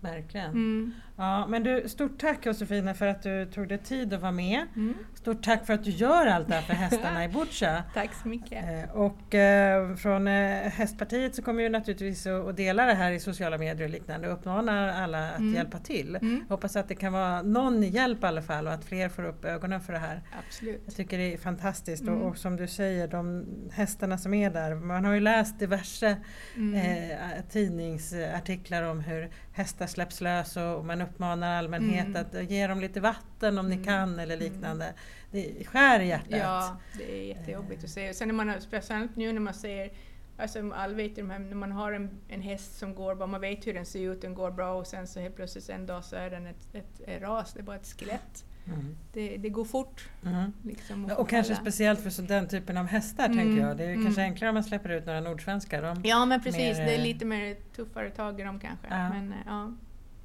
Verkligen. 0.00 0.50
Mm. 0.50 0.94
Ja, 1.16 1.46
men 1.46 1.62
du, 1.62 1.88
stort 1.88 2.18
tack 2.20 2.46
Josefina 2.46 2.94
för 2.94 3.06
att 3.06 3.22
du 3.22 3.46
tog 3.46 3.68
dig 3.68 3.78
tid 3.78 4.12
att 4.12 4.20
vara 4.20 4.32
med. 4.32 4.66
Mm. 4.76 4.94
Stort 5.14 5.42
tack 5.44 5.66
för 5.66 5.72
att 5.72 5.84
du 5.84 5.90
gör 5.90 6.26
allt 6.26 6.48
det 6.48 6.54
här 6.54 6.62
för 6.62 6.72
hästarna 6.72 7.24
i 7.24 7.28
Butcha. 7.28 7.82
Tack 7.94 8.14
så 8.22 8.28
mycket. 8.28 8.64
Eh, 8.64 8.96
och 8.96 9.34
eh, 9.34 9.94
från 9.96 10.28
eh, 10.28 10.70
Hästpartiet 10.70 11.34
så 11.34 11.42
kommer 11.42 11.62
vi 11.62 11.68
naturligtvis 11.68 12.26
att 12.26 12.56
dela 12.56 12.86
det 12.86 12.94
här 12.94 13.12
i 13.12 13.20
sociala 13.20 13.58
medier 13.58 13.84
och 13.84 13.90
liknande 13.90 14.28
och 14.28 14.34
uppmanar 14.34 14.88
alla 14.88 15.30
att 15.30 15.38
mm. 15.38 15.54
hjälpa 15.54 15.78
till. 15.78 16.16
Mm. 16.16 16.44
Hoppas 16.48 16.76
att 16.76 16.88
det 16.88 16.94
kan 16.94 17.12
vara 17.12 17.42
någon 17.42 17.82
hjälp 17.82 18.22
i 18.22 18.26
alla 18.26 18.42
fall 18.42 18.66
och 18.66 18.72
att 18.72 18.84
fler 18.84 19.08
får 19.08 19.24
upp 19.24 19.44
ögonen 19.44 19.80
för 19.80 19.92
det 19.92 19.98
här. 19.98 20.22
Absolut. 20.46 20.82
Jag 20.84 20.94
tycker 20.94 21.18
det 21.18 21.34
är 21.34 21.38
fantastiskt 21.38 22.02
och, 22.02 22.08
Mm. 22.14 22.22
och 22.22 22.38
som 22.38 22.56
du 22.56 22.66
säger, 22.68 23.08
de 23.08 23.46
hästarna 23.72 24.18
som 24.18 24.34
är 24.34 24.50
där, 24.50 24.74
man 24.74 25.04
har 25.04 25.14
ju 25.14 25.20
läst 25.20 25.58
diverse 25.58 26.16
Mm. 26.56 26.74
eh, 26.74 27.18
tidningsartiklar 27.50 28.82
om 28.82 29.00
hur 29.00 29.30
hästar 29.52 29.86
släpps 29.86 30.20
lös 30.20 30.56
och, 30.56 30.76
och 30.78 30.84
man 30.84 31.03
uppmanar 31.04 31.58
allmänhet 31.58 32.06
Mm. 32.06 32.22
att 32.22 32.50
ge 32.50 32.66
dem 32.66 32.80
lite 32.80 33.00
vatten 33.00 33.58
om 33.58 33.68
ni 33.68 33.74
Mm. 33.74 33.84
kan 33.84 34.18
eller 34.18 34.36
liknande. 34.36 34.94
Det 35.30 35.66
skär 35.66 36.00
i 36.00 36.06
hjärtat. 36.06 36.30
Ja, 36.30 36.76
det 36.98 37.18
är 37.18 37.24
jättejobbigt 37.36 37.84
att 37.84 37.90
se. 37.90 38.08
Och 38.08 38.14
sen 38.16 38.28
när 38.28 38.34
man, 38.34 38.60
speciellt 38.60 39.16
nu 39.16 39.32
när 39.32 39.40
man 39.40 39.54
ser 39.54 39.90
Alltså 40.38 40.72
alla 40.72 40.94
vet 40.94 41.18
ju 41.18 41.22
de 41.22 41.30
här, 41.30 41.38
när 41.38 41.54
man 41.56 41.72
har 41.72 41.92
en, 41.92 42.10
en 42.28 42.42
häst 42.42 42.78
som 42.78 42.94
går 42.94 43.14
bra, 43.14 43.26
man 43.26 43.40
vet 43.40 43.66
hur 43.66 43.74
den 43.74 43.86
ser 43.86 44.12
ut, 44.12 44.22
den 44.22 44.34
går 44.34 44.50
bra 44.50 44.74
och 44.74 44.86
sen 44.86 45.06
så 45.06 45.20
helt 45.20 45.36
plötsligt 45.36 45.68
en 45.68 45.86
dag 45.86 46.04
så 46.04 46.16
är 46.16 46.30
den 46.30 46.46
ett, 46.46 46.74
ett, 46.74 47.00
ett 47.06 47.22
ras, 47.22 47.52
det 47.52 47.60
är 47.60 47.64
bara 47.64 47.76
ett 47.76 47.86
skelett. 47.86 48.44
Mm. 48.66 48.96
Det, 49.12 49.36
det 49.36 49.48
går 49.48 49.64
fort. 49.64 50.08
Mm. 50.26 50.52
Liksom, 50.62 51.08
få 51.08 51.14
Och 51.14 51.28
kanske 51.28 51.54
speciellt 51.54 52.00
för 52.00 52.10
så 52.10 52.22
den 52.22 52.48
typen 52.48 52.76
av 52.76 52.86
hästar 52.86 53.24
Mm, 53.24 53.38
tänker 53.38 53.66
jag. 53.66 53.76
Det 53.76 53.84
är 53.84 53.88
ju 53.88 53.92
mm. 53.92 54.04
kanske 54.04 54.22
enklare 54.22 54.48
om 54.50 54.54
man 54.54 54.64
släpper 54.64 54.88
ut 54.88 55.06
några 55.06 55.20
nordsvenskar. 55.20 55.96
Ja 56.04 56.24
men 56.24 56.42
precis, 56.42 56.78
mer, 56.78 56.84
det 56.84 56.94
är 56.94 56.98
eh, 56.98 57.04
lite 57.04 57.24
mer 57.24 57.56
tuffare 57.76 58.10
tag 58.10 58.40
i 58.40 58.44
dem 58.44 58.60
kanske. 58.60 58.86
Ja. 58.90 59.08
Men, 59.08 59.32
eh, 59.32 59.38
ja. 59.46 59.72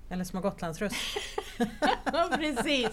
Eller 0.10 0.24
små 0.24 0.42
gotlandsruss. 0.42 1.16
ja 2.06 2.30
precis, 2.38 2.90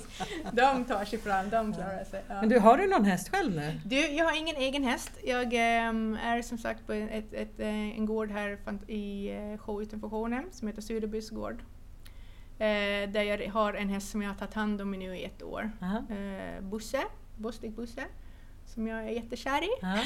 de 0.52 0.84
tar 0.84 1.04
sig 1.04 1.18
fram, 1.18 1.50
de 1.50 1.74
klarar 1.74 2.04
sig. 2.04 2.24
Ja. 2.28 2.40
Men 2.40 2.48
du, 2.48 2.58
har 2.58 2.78
du 2.78 2.86
någon 2.86 3.04
häst 3.04 3.28
själv 3.28 3.56
nu? 3.56 3.80
Du, 3.84 3.96
jag 3.96 4.24
har 4.24 4.38
ingen 4.38 4.56
egen 4.56 4.84
häst. 4.84 5.10
Jag 5.24 5.52
ehm, 5.52 6.18
är 6.22 6.42
som 6.42 6.58
sagt 6.58 6.86
på 6.86 6.92
ett, 6.92 7.32
ett, 7.32 7.60
eh, 7.60 7.98
en 7.98 8.06
gård 8.06 8.30
här 8.30 8.58
i 8.86 9.32
uh, 9.32 9.58
Sjö 9.58 9.82
utanför 9.82 10.08
Skåne 10.08 10.42
som 10.50 10.68
heter 10.68 10.82
Söderbys 10.82 11.30
gård. 11.30 11.62
Eh, 12.58 13.10
där 13.10 13.22
jag 13.22 13.50
har 13.52 13.74
en 13.74 13.88
häst 13.88 14.10
som 14.10 14.22
jag 14.22 14.30
har 14.30 14.36
tagit 14.36 14.54
hand 14.54 14.80
om 14.80 14.90
nu 14.90 15.16
i 15.16 15.24
ett 15.24 15.42
år. 15.42 15.70
Uh, 16.10 16.60
Busse, 16.60 17.02
Bostig 17.36 17.72
Busse, 17.72 18.04
som 18.76 18.86
jag 18.86 18.98
är 19.04 19.08
jättekär 19.10 19.62
i. 19.64 19.68
Ja. 19.82 19.98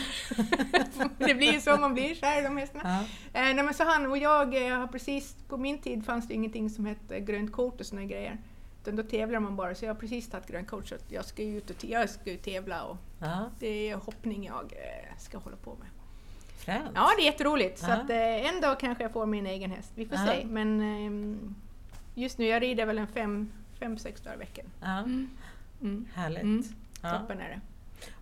det 1.18 1.34
blir 1.34 1.52
ju 1.52 1.60
så 1.60 1.76
man 1.76 1.94
blir 1.94 2.14
kär 2.14 2.40
i 2.40 2.44
de 2.44 2.56
hästarna. 2.56 3.04
Ja. 3.32 3.40
Eh, 3.40 3.54
nej, 3.54 3.64
men 3.64 3.74
så 3.74 3.84
han 3.84 4.06
och 4.10 4.18
jag 4.18 4.66
eh, 4.66 4.78
har 4.78 4.86
precis, 4.86 5.36
på 5.48 5.56
min 5.56 5.78
tid 5.78 6.04
fanns 6.04 6.28
det 6.28 6.34
ingenting 6.34 6.70
som 6.70 6.86
hette 6.86 7.20
grönt 7.20 7.52
kort 7.52 7.80
och 7.80 7.86
såna 7.86 8.04
grejer. 8.04 8.38
Utan 8.82 8.96
då 8.96 9.02
tävlar 9.02 9.40
man 9.40 9.56
bara, 9.56 9.74
så 9.74 9.84
jag 9.84 9.94
har 9.94 10.00
precis 10.00 10.28
tagit 10.30 10.46
grönt 10.46 10.68
kort 10.68 10.88
så 10.88 10.94
jag 11.08 11.24
ska 11.24 11.42
ju 11.42 11.56
ut 11.58 11.70
och 11.70 11.84
jag 11.84 12.10
ska 12.10 12.30
ju 12.30 12.36
tävla 12.36 12.82
och 12.84 12.96
Ja. 13.20 13.50
det 13.58 13.90
är 13.90 13.96
hoppning 13.96 14.44
jag 14.44 14.72
eh, 14.72 15.18
ska 15.18 15.38
hålla 15.38 15.56
på 15.56 15.70
med. 15.74 15.88
Fränt. 16.58 16.90
Ja, 16.94 17.10
det 17.18 17.22
är 17.22 17.26
jätteroligt. 17.26 17.78
Så 17.78 17.86
Ja. 17.86 17.92
att, 17.94 18.10
eh, 18.10 18.48
en 18.54 18.60
dag 18.60 18.80
kanske 18.80 19.04
jag 19.04 19.12
får 19.12 19.26
min 19.26 19.46
egen 19.46 19.70
häst. 19.70 19.92
Vi 19.94 20.06
får 20.06 20.18
Ja. 20.18 20.26
se. 20.26 20.46
Men 20.46 20.80
ehm, 20.80 21.54
just 22.14 22.38
nu, 22.38 22.46
jag 22.46 22.62
rider 22.62 22.86
väl 22.86 22.98
en 22.98 23.06
fem, 23.06 23.52
fem 23.78 23.98
sex 23.98 24.20
dagar 24.20 24.36
i 24.36 24.38
veckan. 24.38 24.66
Ja. 24.80 24.98
Mm. 25.82 26.06
Härligt. 26.14 26.42
Mm. 26.42 26.62
Ja. 27.02 27.18
Toppen 27.18 27.40
är 27.40 27.48
det. 27.48 27.60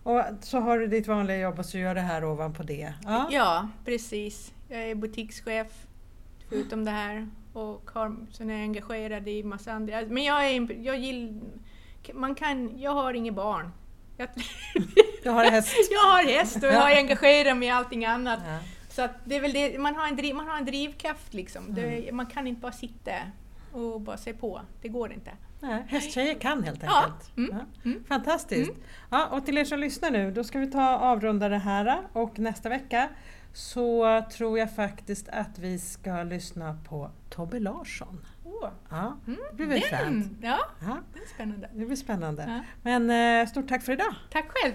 Och 0.03 0.21
så 0.41 0.59
har 0.59 0.79
du 0.79 0.87
ditt 0.87 1.07
vanliga 1.07 1.37
jobb 1.37 1.59
och 1.59 1.65
så 1.65 1.77
gör 1.77 1.95
det 1.95 2.01
här 2.01 2.25
ovanpå 2.25 2.63
det. 2.63 2.93
Ja. 3.03 3.27
Ja, 3.31 3.67
precis. 3.85 4.53
Jag 4.67 4.89
är 4.89 4.95
butikschef 4.95 5.67
förutom 6.49 6.85
det 6.85 6.91
här. 6.91 7.27
Och 7.53 7.91
har, 7.93 8.15
sen 8.31 8.49
är 8.49 8.53
jag 8.53 8.61
engagerad 8.61 9.27
i 9.27 9.43
massa 9.43 9.71
andra... 9.71 10.01
Men 10.01 10.23
jag 10.23 10.47
är... 10.47 10.85
Jag 10.85 10.97
gillar... 10.97 11.41
Man 12.13 12.35
kan... 12.35 12.79
Jag 12.79 12.91
har 12.91 13.13
inget 13.13 13.33
barn. 13.33 13.71
Jag, 14.17 14.29
Du 15.23 15.29
har 15.29 15.45
häst. 15.45 15.75
jag 15.91 15.99
har 15.99 16.23
häst 16.23 16.55
och 16.55 16.69
jag 16.69 16.81
har 16.81 16.95
engagerat 16.95 17.57
mig 17.57 17.67
i 17.67 17.71
allting 17.71 18.05
annat. 18.05 18.39
Ja. 18.45 18.59
Så 18.89 19.01
att 19.01 19.11
det 19.25 19.35
är 19.35 19.41
väl 19.41 19.53
det, 19.53 19.79
man 19.79 19.95
har 19.95 20.07
en, 20.07 20.15
driv, 20.15 20.35
man 20.35 20.47
har 20.47 20.57
en 20.57 20.65
drivkraft 20.65 21.33
liksom. 21.33 21.63
Mm. 21.63 21.75
Det, 21.75 22.11
man 22.11 22.25
kan 22.25 22.47
inte 22.47 22.61
bara 22.61 22.71
sitta 22.71 23.11
och 23.73 24.01
bara 24.01 24.17
se 24.17 24.33
på. 24.33 24.61
Det 24.81 24.87
går 24.87 25.13
inte. 25.13 25.31
Nej, 25.59 25.83
hästtjejer 25.87 26.33
kan 26.39 26.63
helt 26.63 26.83
Ja. 26.83 27.03
enkelt. 27.05 27.37
Mm. 27.37 27.49
Ja. 27.57 27.89
Mm. 27.89 28.03
Fantastiskt. 28.03 28.71
Ja, 29.09 29.27
och 29.27 29.45
till 29.45 29.57
er 29.57 29.65
som 29.65 29.79
lyssnar 29.79 30.11
nu, 30.11 30.31
då 30.31 30.43
ska 30.43 30.59
vi 30.59 30.67
ta 30.71 30.97
avrunda 30.97 31.49
det 31.49 31.57
här 31.57 32.01
och 32.13 32.39
nästa 32.39 32.69
vecka 32.69 33.09
så 33.53 34.21
tror 34.31 34.59
jag 34.59 34.75
faktiskt 34.75 35.29
att 35.29 35.59
vi 35.59 35.79
ska 35.79 36.23
lyssna 36.23 36.77
på 36.89 37.11
Tobbe 37.29 37.59
Larsson. 37.59 38.25
Åh, 38.43 38.69
Ja, 38.89 39.17
mm, 39.27 39.39
det 39.51 39.55
blir 39.55 39.65
väl 39.67 39.81
fränt. 39.81 40.25
den! 40.25 40.37
Ja, 40.41 40.59
Ja, 40.81 40.97
det 41.13 41.19
är 41.19 41.25
spännande. 41.33 41.69
det 41.73 41.85
blir 41.85 41.95
spännande. 41.95 42.45
Ja. 42.47 42.59
Men 42.81 43.41
eh, 43.41 43.47
stort 43.49 43.67
tack 43.67 43.83
för 43.83 43.91
idag! 43.93 44.13
Tack 44.31 44.45
själv! 44.49 44.73